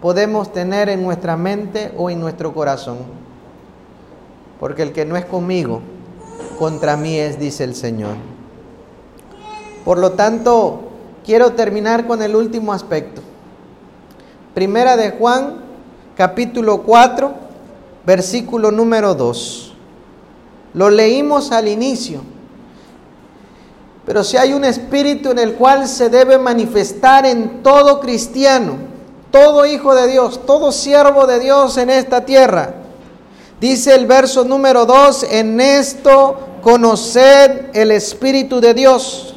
podemos 0.00 0.52
tener 0.52 0.88
en 0.88 1.02
nuestra 1.02 1.36
mente 1.36 1.92
o 1.96 2.10
en 2.10 2.20
nuestro 2.20 2.52
corazón? 2.52 2.98
porque 4.58 4.82
el 4.82 4.92
que 4.92 5.04
no 5.04 5.16
es 5.16 5.24
conmigo, 5.24 5.80
contra 6.58 6.96
mí 6.96 7.16
es, 7.16 7.38
dice 7.38 7.64
el 7.64 7.74
Señor. 7.74 8.16
Por 9.84 9.98
lo 9.98 10.12
tanto, 10.12 10.80
quiero 11.24 11.52
terminar 11.52 12.06
con 12.06 12.22
el 12.22 12.34
último 12.34 12.72
aspecto. 12.72 13.22
Primera 14.56 14.96
de 14.96 15.10
Juan, 15.10 15.56
capítulo 16.16 16.78
4, 16.78 17.30
versículo 18.06 18.70
número 18.70 19.14
2. 19.14 19.74
Lo 20.72 20.88
leímos 20.88 21.52
al 21.52 21.68
inicio. 21.68 22.22
Pero 24.06 24.24
si 24.24 24.38
hay 24.38 24.54
un 24.54 24.64
espíritu 24.64 25.32
en 25.32 25.40
el 25.40 25.56
cual 25.56 25.86
se 25.86 26.08
debe 26.08 26.38
manifestar 26.38 27.26
en 27.26 27.62
todo 27.62 28.00
cristiano, 28.00 28.78
todo 29.30 29.66
hijo 29.66 29.94
de 29.94 30.08
Dios, 30.08 30.46
todo 30.46 30.72
siervo 30.72 31.26
de 31.26 31.38
Dios 31.38 31.76
en 31.76 31.90
esta 31.90 32.24
tierra, 32.24 32.76
Dice 33.60 33.94
el 33.94 34.06
verso 34.06 34.42
número 34.44 34.86
2, 34.86 35.26
en 35.32 35.60
esto 35.60 36.38
conoced 36.62 37.74
el 37.74 37.90
Espíritu 37.90 38.58
de 38.60 38.72
Dios. 38.72 39.35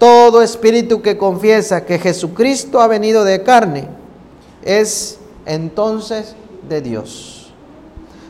Todo 0.00 0.40
espíritu 0.40 1.02
que 1.02 1.18
confiesa 1.18 1.84
que 1.84 1.98
Jesucristo 1.98 2.80
ha 2.80 2.86
venido 2.86 3.22
de 3.22 3.42
carne 3.42 3.86
es 4.62 5.18
entonces 5.44 6.34
de 6.66 6.80
Dios. 6.80 7.52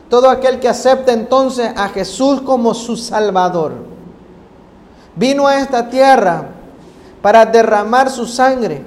Todo 0.09 0.29
aquel 0.29 0.59
que 0.59 0.67
acepta 0.67 1.13
entonces 1.13 1.71
a 1.77 1.87
Jesús 1.87 2.41
como 2.41 2.73
su 2.73 2.97
Salvador, 2.97 3.71
vino 5.15 5.47
a 5.47 5.59
esta 5.59 5.89
tierra 5.89 6.49
para 7.21 7.45
derramar 7.45 8.09
su 8.09 8.27
sangre 8.27 8.83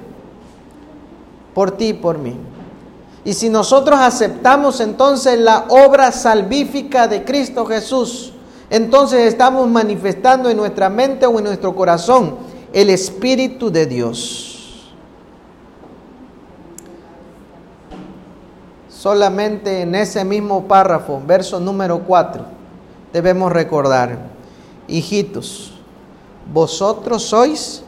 por 1.55 1.71
ti 1.71 1.87
y 1.87 1.93
por 1.93 2.19
mí. 2.19 2.37
Y 3.23 3.33
si 3.33 3.49
nosotros 3.49 3.99
aceptamos 3.99 4.79
entonces 4.79 5.39
la 5.39 5.65
obra 5.69 6.11
salvífica 6.11 7.07
de 7.07 7.25
Cristo 7.25 7.65
Jesús, 7.65 8.31
entonces 8.69 9.21
estamos 9.21 9.67
manifestando 9.67 10.51
en 10.51 10.57
nuestra 10.57 10.87
mente 10.87 11.25
o 11.25 11.39
en 11.39 11.45
nuestro 11.45 11.73
corazón 11.73 12.44
el 12.75 12.89
Espíritu 12.89 13.71
de 13.71 13.85
Dios. 13.85 14.91
Solamente 18.89 19.83
en 19.83 19.95
ese 19.95 20.25
mismo 20.25 20.67
párrafo, 20.67 21.21
verso 21.25 21.57
número 21.61 21.99
4, 21.99 22.43
debemos 23.13 23.53
recordar, 23.53 24.19
hijitos, 24.89 25.71
vosotros 26.51 27.23
sois 27.23 27.81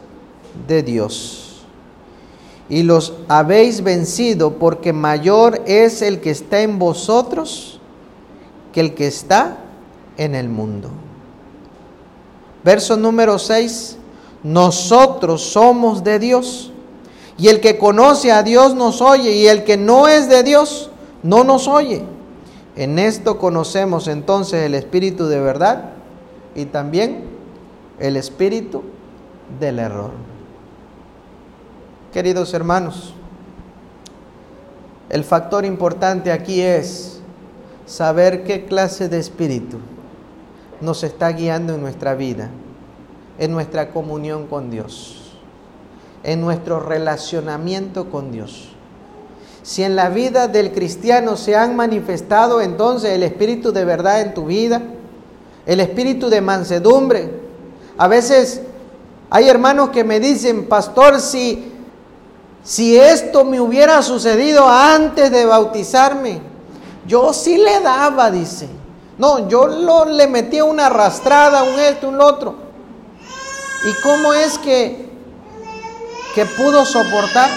de 0.66 0.82
Dios 0.82 1.66
y 2.70 2.82
los 2.82 3.12
habéis 3.28 3.82
vencido 3.82 4.54
porque 4.54 4.94
mayor 4.94 5.60
es 5.66 6.00
el 6.00 6.20
que 6.20 6.30
está 6.30 6.62
en 6.62 6.78
vosotros 6.78 7.78
que 8.72 8.80
el 8.80 8.94
que 8.94 9.06
está 9.06 9.58
en 10.16 10.34
el 10.34 10.48
mundo. 10.48 10.88
Verso 12.64 12.96
número 12.96 13.38
6, 13.38 13.98
nosotros 14.42 15.42
somos 15.42 16.04
de 16.04 16.18
Dios 16.18 16.72
y 17.36 17.48
el 17.48 17.60
que 17.60 17.78
conoce 17.78 18.32
a 18.32 18.42
Dios 18.42 18.74
nos 18.74 19.00
oye 19.00 19.32
y 19.32 19.46
el 19.46 19.64
que 19.64 19.76
no 19.76 20.08
es 20.08 20.28
de 20.28 20.42
Dios 20.42 20.90
no 21.22 21.44
nos 21.44 21.68
oye. 21.68 22.04
En 22.76 22.98
esto 22.98 23.38
conocemos 23.38 24.06
entonces 24.08 24.64
el 24.64 24.74
espíritu 24.74 25.26
de 25.26 25.40
verdad 25.40 25.90
y 26.54 26.66
también 26.66 27.24
el 27.98 28.16
espíritu 28.16 28.82
del 29.58 29.78
error. 29.78 30.12
Queridos 32.12 32.54
hermanos, 32.54 33.14
el 35.10 35.24
factor 35.24 35.64
importante 35.64 36.32
aquí 36.32 36.60
es 36.60 37.20
saber 37.86 38.44
qué 38.44 38.66
clase 38.66 39.08
de 39.08 39.18
espíritu 39.18 39.78
nos 40.80 41.02
está 41.02 41.32
guiando 41.32 41.74
en 41.74 41.80
nuestra 41.80 42.14
vida, 42.14 42.50
en 43.38 43.52
nuestra 43.52 43.90
comunión 43.90 44.46
con 44.46 44.70
Dios, 44.70 45.32
en 46.22 46.40
nuestro 46.40 46.80
relacionamiento 46.80 48.10
con 48.10 48.32
Dios. 48.32 48.68
Si 49.62 49.82
en 49.82 49.96
la 49.96 50.08
vida 50.08 50.48
del 50.48 50.72
cristiano 50.72 51.36
se 51.36 51.56
han 51.56 51.76
manifestado 51.76 52.60
entonces 52.60 53.10
el 53.12 53.22
espíritu 53.22 53.72
de 53.72 53.84
verdad 53.84 54.20
en 54.20 54.34
tu 54.34 54.46
vida, 54.46 54.82
el 55.66 55.80
espíritu 55.80 56.30
de 56.30 56.40
mansedumbre, 56.40 57.30
a 57.96 58.08
veces 58.08 58.62
hay 59.30 59.48
hermanos 59.48 59.90
que 59.90 60.04
me 60.04 60.20
dicen, 60.20 60.66
pastor, 60.66 61.20
si 61.20 61.74
si 62.68 62.98
esto 62.98 63.44
me 63.44 63.60
hubiera 63.62 64.02
sucedido 64.02 64.68
antes 64.68 65.30
de 65.30 65.46
bautizarme, 65.46 66.38
yo 67.06 67.32
sí 67.32 67.56
le 67.56 67.80
daba, 67.80 68.30
dice. 68.30 68.68
No, 69.16 69.48
yo 69.48 70.04
le 70.04 70.26
metía 70.26 70.64
una 70.64 70.86
arrastrada, 70.86 71.62
un 71.62 71.80
esto, 71.80 72.10
un 72.10 72.20
otro. 72.20 72.67
¿Y 73.84 73.92
cómo 74.02 74.34
es 74.34 74.58
que, 74.58 75.08
que 76.34 76.44
pudo 76.44 76.84
soportar? 76.84 77.50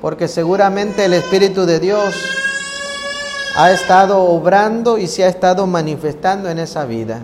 Porque 0.00 0.28
seguramente 0.28 1.04
el 1.04 1.14
Espíritu 1.14 1.66
de 1.66 1.80
Dios 1.80 2.14
ha 3.56 3.72
estado 3.72 4.22
obrando 4.22 4.98
y 4.98 5.06
se 5.06 5.24
ha 5.24 5.28
estado 5.28 5.66
manifestando 5.66 6.48
en 6.48 6.58
esa 6.58 6.86
vida. 6.86 7.20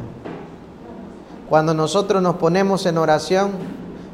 Cuando 1.48 1.72
nosotros 1.72 2.20
nos 2.20 2.36
ponemos 2.36 2.84
en 2.86 2.98
oración, 2.98 3.52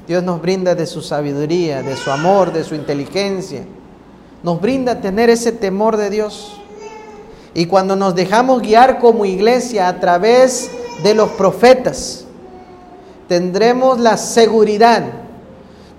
Dios 0.07 0.23
nos 0.23 0.43
brinda 0.43 0.75
de 0.75 0.87
su 0.87 1.03
sabiduría, 1.03 1.83
de 1.83 1.97
su 1.97 2.11
amor, 2.11 2.53
de 2.53 2.65
su 2.65 2.75
inteligencia. 2.75 3.65
Nos 4.43 4.61
brinda 4.61 5.01
tener 5.01 5.31
ese 5.31 5.53
temor 5.53 5.97
de 5.97 6.11
Dios. 6.11 6.61
Y 7.55 7.67
cuando 7.67 7.97
nos 7.97 8.15
dejamos 8.15 8.63
guiar 8.63 8.99
como 8.99 9.25
iglesia 9.25 9.89
a 9.89 9.99
través 10.01 10.71
de 11.03 11.15
los 11.15 11.31
profetas, 11.31 12.27
tendremos 13.31 13.99
la 13.99 14.19
seguridad 14.19 15.05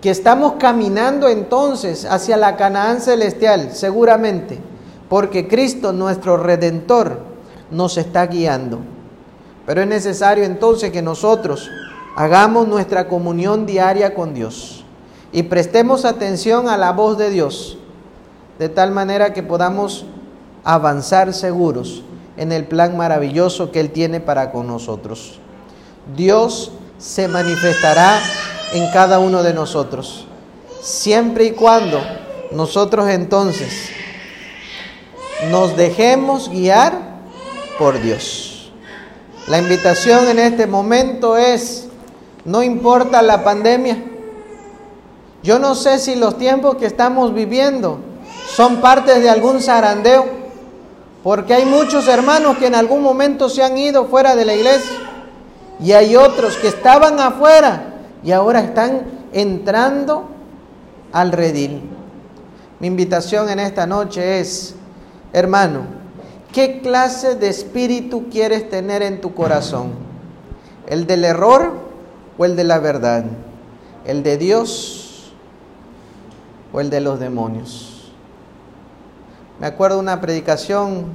que 0.01 0.11
estamos 0.11 0.55
caminando 0.59 1.29
entonces 1.29 2.03
hacia 2.03 2.35
la 2.35 2.57
Canaán 2.57 2.99
celestial, 2.99 3.71
seguramente, 3.71 4.59
porque 5.07 5.47
Cristo, 5.47 5.93
nuestro 5.93 6.35
redentor, 6.35 7.19
nos 7.71 7.97
está 7.97 8.27
guiando. 8.27 8.79
Pero 9.65 9.81
es 9.81 9.87
necesario 9.87 10.43
entonces 10.43 10.91
que 10.91 11.01
nosotros 11.01 11.71
Hagamos 12.15 12.67
nuestra 12.67 13.07
comunión 13.07 13.65
diaria 13.65 14.13
con 14.13 14.33
Dios 14.33 14.83
y 15.31 15.43
prestemos 15.43 16.03
atención 16.03 16.67
a 16.67 16.75
la 16.75 16.91
voz 16.91 17.17
de 17.17 17.29
Dios, 17.29 17.77
de 18.59 18.67
tal 18.67 18.91
manera 18.91 19.31
que 19.31 19.43
podamos 19.43 20.05
avanzar 20.65 21.33
seguros 21.33 22.03
en 22.35 22.51
el 22.51 22.65
plan 22.65 22.97
maravilloso 22.97 23.71
que 23.71 23.79
Él 23.79 23.91
tiene 23.91 24.19
para 24.19 24.51
con 24.51 24.67
nosotros. 24.67 25.39
Dios 26.17 26.73
se 27.01 27.27
manifestará 27.27 28.21
en 28.73 28.89
cada 28.91 29.19
uno 29.19 29.41
de 29.41 29.53
nosotros, 29.53 30.25
siempre 30.81 31.45
y 31.45 31.51
cuando 31.51 31.99
nosotros 32.51 33.09
entonces 33.09 33.89
nos 35.49 35.75
dejemos 35.75 36.49
guiar 36.49 36.93
por 37.79 37.99
Dios. 37.99 38.71
La 39.47 39.57
invitación 39.57 40.27
en 40.27 40.37
este 40.37 40.67
momento 40.67 41.35
es 41.35 41.87
no 42.45 42.61
importa 42.61 43.21
la 43.23 43.43
pandemia. 43.43 43.97
Yo 45.41 45.57
no 45.57 45.73
sé 45.73 45.97
si 45.97 46.15
los 46.15 46.37
tiempos 46.37 46.75
que 46.75 46.85
estamos 46.85 47.33
viviendo 47.33 47.99
son 48.55 48.79
parte 48.79 49.19
de 49.19 49.29
algún 49.29 49.59
zarandeo, 49.59 50.25
porque 51.23 51.55
hay 51.55 51.65
muchos 51.65 52.07
hermanos 52.07 52.57
que 52.57 52.67
en 52.67 52.75
algún 52.75 53.01
momento 53.01 53.49
se 53.49 53.63
han 53.63 53.77
ido 53.77 54.05
fuera 54.05 54.35
de 54.35 54.45
la 54.45 54.53
iglesia 54.53 55.10
y 55.81 55.93
hay 55.93 56.15
otros 56.15 56.57
que 56.57 56.67
estaban 56.67 57.19
afuera 57.19 57.95
y 58.23 58.31
ahora 58.31 58.61
están 58.61 59.01
entrando 59.33 60.29
al 61.11 61.31
redil. 61.31 61.81
Mi 62.79 62.87
invitación 62.87 63.49
en 63.49 63.59
esta 63.59 63.85
noche 63.85 64.39
es, 64.39 64.75
hermano, 65.33 65.81
¿qué 66.53 66.81
clase 66.81 67.35
de 67.35 67.49
espíritu 67.49 68.29
quieres 68.29 68.69
tener 68.69 69.01
en 69.01 69.21
tu 69.21 69.33
corazón? 69.33 69.91
¿El 70.87 71.07
del 71.07 71.25
error? 71.25 71.91
o 72.41 72.45
el 72.45 72.55
de 72.55 72.63
la 72.63 72.79
verdad? 72.79 73.23
¿El 74.03 74.23
de 74.23 74.37
Dios 74.37 75.31
o 76.73 76.81
el 76.81 76.89
de 76.89 76.99
los 76.99 77.19
demonios? 77.19 78.11
Me 79.59 79.67
acuerdo 79.67 79.99
una 79.99 80.21
predicación 80.21 81.05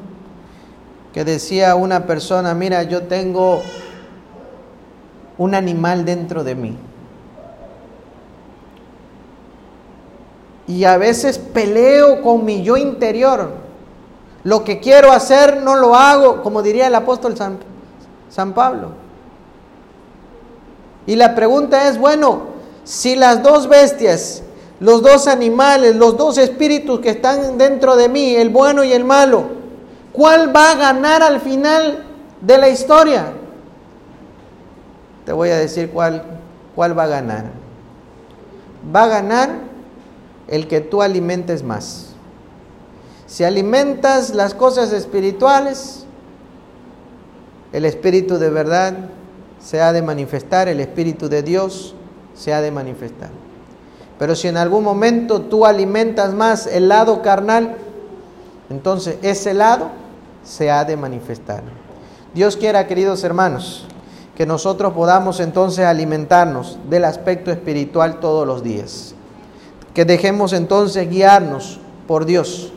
que 1.12 1.24
decía 1.24 1.74
una 1.74 2.07
persona, 2.07 2.55
mira, 2.55 2.85
yo 2.85 3.02
tengo 3.09 3.61
un 5.38 5.55
animal 5.55 6.05
dentro 6.05 6.44
de 6.44 6.55
mí. 6.55 6.77
Y 10.66 10.85
a 10.85 10.96
veces 10.96 11.38
peleo 11.38 12.22
con 12.22 12.44
mi 12.44 12.62
yo 12.62 12.77
interior. 12.77 13.51
Lo 14.42 14.64
que 14.64 14.81
quiero 14.81 15.12
hacer 15.12 15.62
no 15.62 15.77
lo 15.77 15.94
hago, 15.94 16.42
como 16.42 16.62
diría 16.62 16.87
el 16.87 16.94
apóstol 16.94 17.37
San, 17.37 17.59
San 18.31 18.53
Pablo. 18.53 18.90
Y 21.07 21.14
la 21.14 21.35
pregunta 21.35 21.88
es, 21.88 21.99
bueno, 21.99 22.42
si 22.85 23.14
las 23.14 23.42
dos 23.42 23.68
bestias, 23.68 24.42
los 24.81 25.03
dos 25.03 25.29
animales, 25.29 25.96
los 25.96 26.16
dos 26.16 26.37
espíritus 26.38 27.01
que 27.01 27.11
están 27.11 27.59
dentro 27.59 27.96
de 27.96 28.09
mí, 28.09 28.35
el 28.35 28.51
bueno 28.51 28.83
y 28.85 28.92
el 28.92 29.05
malo, 29.05 29.44
¿cuál 30.12 30.55
va 30.55 30.72
a 30.72 30.77
ganar 30.77 31.22
al 31.22 31.40
final 31.40 32.05
de 32.40 32.59
la 32.59 32.68
historia? 32.68 33.33
Te 35.26 35.32
voy 35.32 35.50
a 35.50 35.58
decir 35.58 35.90
cuál, 35.90 36.22
cuál 36.74 36.98
va 36.98 37.02
a 37.02 37.08
ganar. 37.08 37.44
Va 38.94 39.02
a 39.04 39.08
ganar 39.08 39.50
el 40.48 40.68
que 40.68 40.80
tú 40.80 41.02
alimentes 41.02 41.62
más. 41.62 42.14
Si 43.26 43.44
alimentas 43.44 44.34
las 44.34 44.54
cosas 44.54 44.92
espirituales, 44.92 46.06
el 47.72 47.84
espíritu 47.84 48.38
de 48.38 48.48
verdad 48.48 48.94
se 49.66 49.80
ha 49.80 49.92
de 49.92 50.00
manifestar, 50.00 50.68
el 50.68 50.80
Espíritu 50.80 51.28
de 51.28 51.42
Dios 51.42 51.94
se 52.34 52.52
ha 52.54 52.60
de 52.60 52.70
manifestar. 52.70 53.30
Pero 54.18 54.34
si 54.36 54.48
en 54.48 54.56
algún 54.56 54.84
momento 54.84 55.42
tú 55.42 55.66
alimentas 55.66 56.34
más 56.34 56.66
el 56.66 56.88
lado 56.88 57.20
carnal, 57.20 57.76
entonces 58.70 59.18
ese 59.22 59.54
lado 59.54 59.90
se 60.44 60.70
ha 60.70 60.84
de 60.84 60.96
manifestar. 60.96 61.62
Dios 62.32 62.56
quiera, 62.56 62.86
queridos 62.86 63.24
hermanos, 63.24 63.86
que 64.37 64.44
nosotros 64.44 64.92
podamos 64.92 65.40
entonces 65.40 65.87
alimentarnos 65.87 66.79
del 66.90 67.07
aspecto 67.07 67.51
espiritual 67.51 68.20
todos 68.20 68.46
los 68.46 68.62
días. 68.62 69.14
Que 69.94 70.05
dejemos 70.05 70.53
entonces 70.53 71.09
guiarnos 71.09 71.81
por 72.07 72.27
Dios 72.27 72.70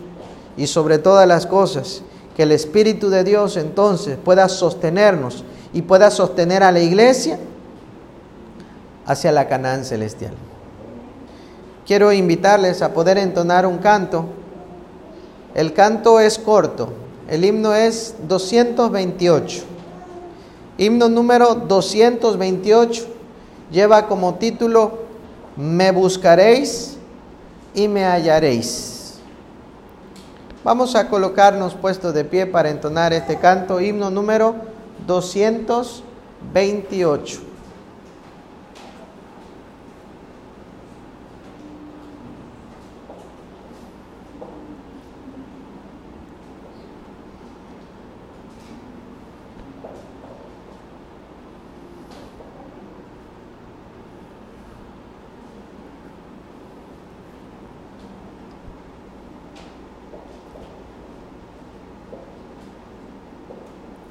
y 0.56 0.68
sobre 0.68 1.00
todas 1.00 1.28
las 1.28 1.46
cosas, 1.46 2.02
que 2.36 2.44
el 2.44 2.54
Espíritu 2.54 3.10
de 3.10 3.26
Dios 3.26 3.58
entonces 3.58 4.18
pueda 4.24 4.48
sostenernos 4.48 5.44
y 5.74 5.82
pueda 5.82 6.10
sostener 6.12 6.64
a 6.64 6.72
la 6.72 6.80
iglesia 6.80 7.38
hacia 9.06 9.34
la 9.34 9.50
Canaán 9.50 9.84
celestial. 9.84 10.32
Quiero 11.86 12.14
invitarles 12.14 12.82
a 12.82 12.94
poder 12.94 13.18
entonar 13.18 13.66
un 13.66 13.80
canto. 13.80 14.26
El 15.56 15.74
canto 15.74 16.22
es 16.22 16.40
corto, 16.40 16.94
el 17.28 17.44
himno 17.44 17.76
es 17.76 18.16
228. 18.30 19.79
Himno 20.80 21.08
número 21.10 21.54
228 21.56 23.06
lleva 23.70 24.08
como 24.08 24.36
título 24.36 25.00
Me 25.58 25.92
buscaréis 25.92 26.96
y 27.76 27.90
me 27.90 28.06
hallaréis. 28.06 29.20
Vamos 30.64 30.96
a 30.96 31.10
colocarnos 31.10 31.76
puestos 31.76 32.14
de 32.14 32.24
pie 32.24 32.46
para 32.46 32.70
entonar 32.70 33.12
este 33.12 33.38
canto, 33.40 33.82
himno 33.82 34.10
número 34.10 34.56
228. 35.06 37.49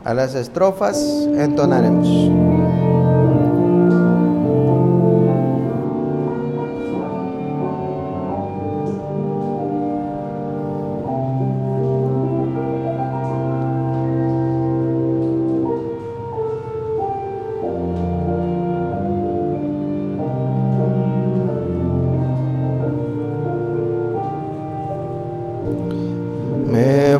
A 0.08 0.14
las 0.14 0.34
estrofas 0.34 0.96
entonaremos. 1.36 2.08
Me 26.66 27.14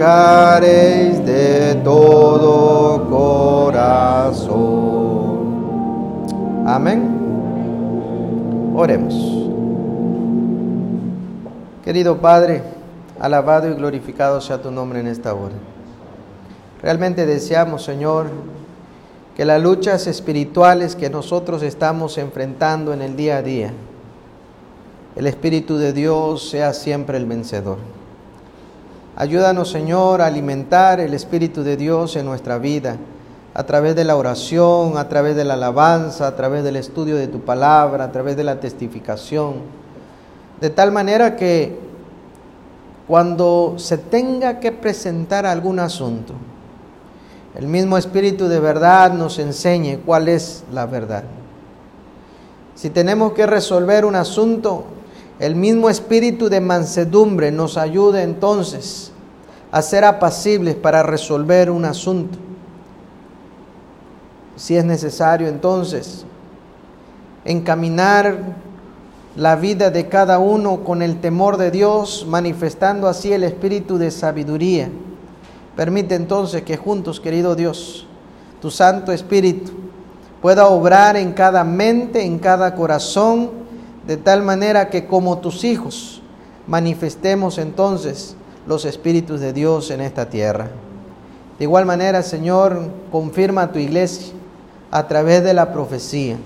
de 0.00 1.78
todo 1.84 3.06
corazón. 3.10 4.56
Amén. 6.66 7.10
Oremos. 8.74 9.14
Querido 11.84 12.16
Padre, 12.16 12.62
alabado 13.20 13.68
y 13.68 13.74
glorificado 13.74 14.40
sea 14.40 14.62
tu 14.62 14.70
nombre 14.70 15.00
en 15.00 15.06
esta 15.06 15.34
hora. 15.34 15.56
Realmente 16.80 17.26
deseamos, 17.26 17.84
Señor, 17.84 18.28
que 19.36 19.44
las 19.44 19.62
luchas 19.62 20.06
espirituales 20.06 20.96
que 20.96 21.10
nosotros 21.10 21.62
estamos 21.62 22.16
enfrentando 22.16 22.94
en 22.94 23.02
el 23.02 23.16
día 23.16 23.36
a 23.36 23.42
día, 23.42 23.70
el 25.14 25.26
Espíritu 25.26 25.76
de 25.76 25.92
Dios 25.92 26.48
sea 26.48 26.72
siempre 26.72 27.18
el 27.18 27.26
vencedor. 27.26 27.99
Ayúdanos, 29.16 29.70
Señor, 29.70 30.22
a 30.22 30.26
alimentar 30.26 31.00
el 31.00 31.14
Espíritu 31.14 31.62
de 31.62 31.76
Dios 31.76 32.16
en 32.16 32.26
nuestra 32.26 32.58
vida, 32.58 32.96
a 33.52 33.64
través 33.64 33.96
de 33.96 34.04
la 34.04 34.16
oración, 34.16 34.96
a 34.96 35.08
través 35.08 35.34
de 35.36 35.44
la 35.44 35.54
alabanza, 35.54 36.26
a 36.26 36.36
través 36.36 36.62
del 36.62 36.76
estudio 36.76 37.16
de 37.16 37.26
tu 37.26 37.40
palabra, 37.40 38.04
a 38.04 38.12
través 38.12 38.36
de 38.36 38.44
la 38.44 38.60
testificación, 38.60 39.54
de 40.60 40.70
tal 40.70 40.92
manera 40.92 41.36
que 41.36 41.78
cuando 43.08 43.74
se 43.76 43.98
tenga 43.98 44.60
que 44.60 44.70
presentar 44.70 45.44
algún 45.44 45.80
asunto, 45.80 46.34
el 47.56 47.66
mismo 47.66 47.98
Espíritu 47.98 48.46
de 48.46 48.60
verdad 48.60 49.12
nos 49.12 49.40
enseñe 49.40 49.98
cuál 50.06 50.28
es 50.28 50.62
la 50.72 50.86
verdad. 50.86 51.24
Si 52.76 52.90
tenemos 52.90 53.32
que 53.32 53.46
resolver 53.46 54.04
un 54.04 54.14
asunto, 54.14 54.84
el 55.40 55.56
mismo 55.56 55.88
espíritu 55.88 56.50
de 56.50 56.60
mansedumbre 56.60 57.50
nos 57.50 57.78
ayude 57.78 58.22
entonces 58.22 59.10
a 59.72 59.80
ser 59.80 60.04
apacibles 60.04 60.74
para 60.74 61.02
resolver 61.02 61.70
un 61.70 61.86
asunto. 61.86 62.38
Si 64.54 64.76
es 64.76 64.84
necesario 64.84 65.48
entonces 65.48 66.26
encaminar 67.46 68.36
la 69.34 69.56
vida 69.56 69.90
de 69.90 70.08
cada 70.08 70.38
uno 70.38 70.84
con 70.84 71.00
el 71.00 71.20
temor 71.20 71.56
de 71.56 71.70
Dios, 71.70 72.26
manifestando 72.28 73.08
así 73.08 73.32
el 73.32 73.44
espíritu 73.44 73.96
de 73.96 74.10
sabiduría. 74.10 74.90
Permite 75.74 76.16
entonces 76.16 76.62
que 76.62 76.76
juntos, 76.76 77.18
querido 77.18 77.54
Dios, 77.54 78.06
tu 78.60 78.70
Santo 78.70 79.10
Espíritu 79.10 79.72
pueda 80.42 80.66
obrar 80.66 81.16
en 81.16 81.32
cada 81.32 81.64
mente, 81.64 82.22
en 82.22 82.38
cada 82.38 82.74
corazón, 82.74 83.59
de 84.10 84.16
tal 84.16 84.42
manera 84.42 84.88
que 84.88 85.06
como 85.06 85.38
tus 85.38 85.62
hijos 85.62 86.20
manifestemos 86.66 87.58
entonces 87.58 88.34
los 88.66 88.84
espíritus 88.84 89.38
de 89.38 89.52
Dios 89.52 89.92
en 89.92 90.00
esta 90.00 90.28
tierra. 90.28 90.66
De 91.60 91.64
igual 91.64 91.86
manera, 91.86 92.24
Señor, 92.24 92.88
confirma 93.12 93.70
tu 93.70 93.78
iglesia 93.78 94.32
a 94.90 95.06
través 95.06 95.44
de 95.44 95.54
la 95.54 95.72
profecía. 95.72 96.38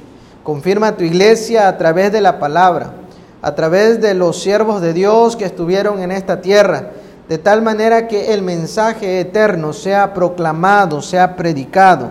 Confirma 0.43 0.95
tu 0.99 1.05
iglesia 1.05 1.67
a 1.67 1.79
través 1.79 2.13
de 2.13 2.21
la 2.21 2.39
palabra, 2.39 2.97
a 3.41 3.55
través 3.55 3.99
de 3.99 4.13
los 4.13 4.43
siervos 4.43 4.83
de 4.83 4.93
Dios 4.93 5.35
que 5.35 5.47
estuvieron 5.47 6.03
en 6.03 6.13
esta 6.13 6.43
tierra, 6.43 6.91
de 7.31 7.39
tal 7.39 7.63
manera 7.63 8.09
que 8.09 8.35
el 8.35 8.43
mensaje 8.43 9.21
eterno 9.21 9.73
sea 9.73 10.13
proclamado, 10.13 11.01
sea 11.01 11.35
predicado 11.35 12.11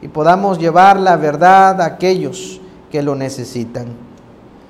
y 0.00 0.08
podamos 0.08 0.58
llevar 0.58 0.98
la 0.98 1.18
verdad 1.18 1.82
a 1.82 1.84
aquellos 1.84 2.62
que 2.90 3.02
lo 3.02 3.14
necesitan. 3.14 4.07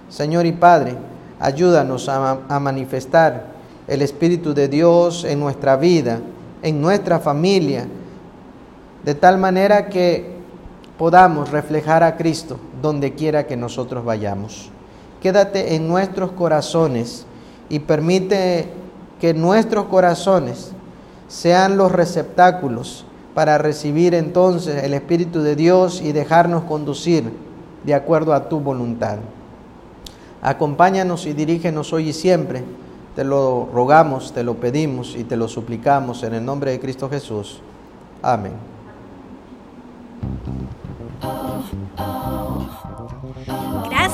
Señor 0.09 0.47
y 0.47 0.53
Padre, 0.53 0.97
ayúdanos 1.39 2.09
a, 2.09 2.59
manifestar 2.61 3.59
el 3.87 4.03
Espíritu 4.03 4.55
de 4.55 4.69
Dios 4.69 5.25
en 5.25 5.39
nuestra 5.39 5.77
vida, 5.77 6.21
en 6.63 6.81
nuestra 6.81 7.19
familia, 7.19 7.87
de 9.05 9.15
tal 9.15 9.39
manera 9.39 9.89
que 9.89 10.39
podamos 10.97 11.51
reflejar 11.51 12.03
a 12.03 12.17
Cristo 12.17 12.59
donde 12.81 13.15
quiera 13.15 13.47
que 13.47 13.57
nosotros 13.57 14.05
vayamos. 14.05 14.71
Quédate 15.23 15.75
en 15.75 15.87
nuestros 15.89 16.33
corazones 16.33 17.27
y 17.69 17.81
permite 17.81 18.69
que 19.21 19.35
nuestros 19.35 19.87
corazones 19.87 20.73
sean 21.29 21.77
los 21.77 21.93
receptáculos 21.93 23.05
para 23.35 23.59
recibir 23.59 24.15
entonces 24.15 24.83
el 24.85 24.95
Espíritu 24.95 25.43
de 25.43 25.55
Dios 25.55 26.01
y 26.01 26.13
dejarnos 26.13 26.65
conducir 26.65 27.31
de 27.85 27.95
acuerdo 27.95 28.33
a 28.33 28.49
tu 28.49 28.59
voluntad. 28.61 29.19
Acompáñanos 30.43 31.27
y 31.27 31.33
dirígenos 31.33 31.93
hoy 31.93 32.11
y 32.11 32.13
siempre. 32.13 32.63
Te 33.17 33.25
lo 33.25 33.69
rogamos, 33.73 34.33
te 34.33 34.45
lo 34.45 34.55
pedimos 34.55 35.17
y 35.17 35.25
te 35.25 35.37
lo 35.37 35.49
suplicamos 35.49 36.23
en 36.23 36.35
el 36.35 36.45
nombre 36.45 36.71
de 36.71 36.81
Cristo 36.81 37.11
Jesús. 37.11 37.61
Amén. 38.23 38.53
Oh, 41.23 41.65
oh. 41.99 42.39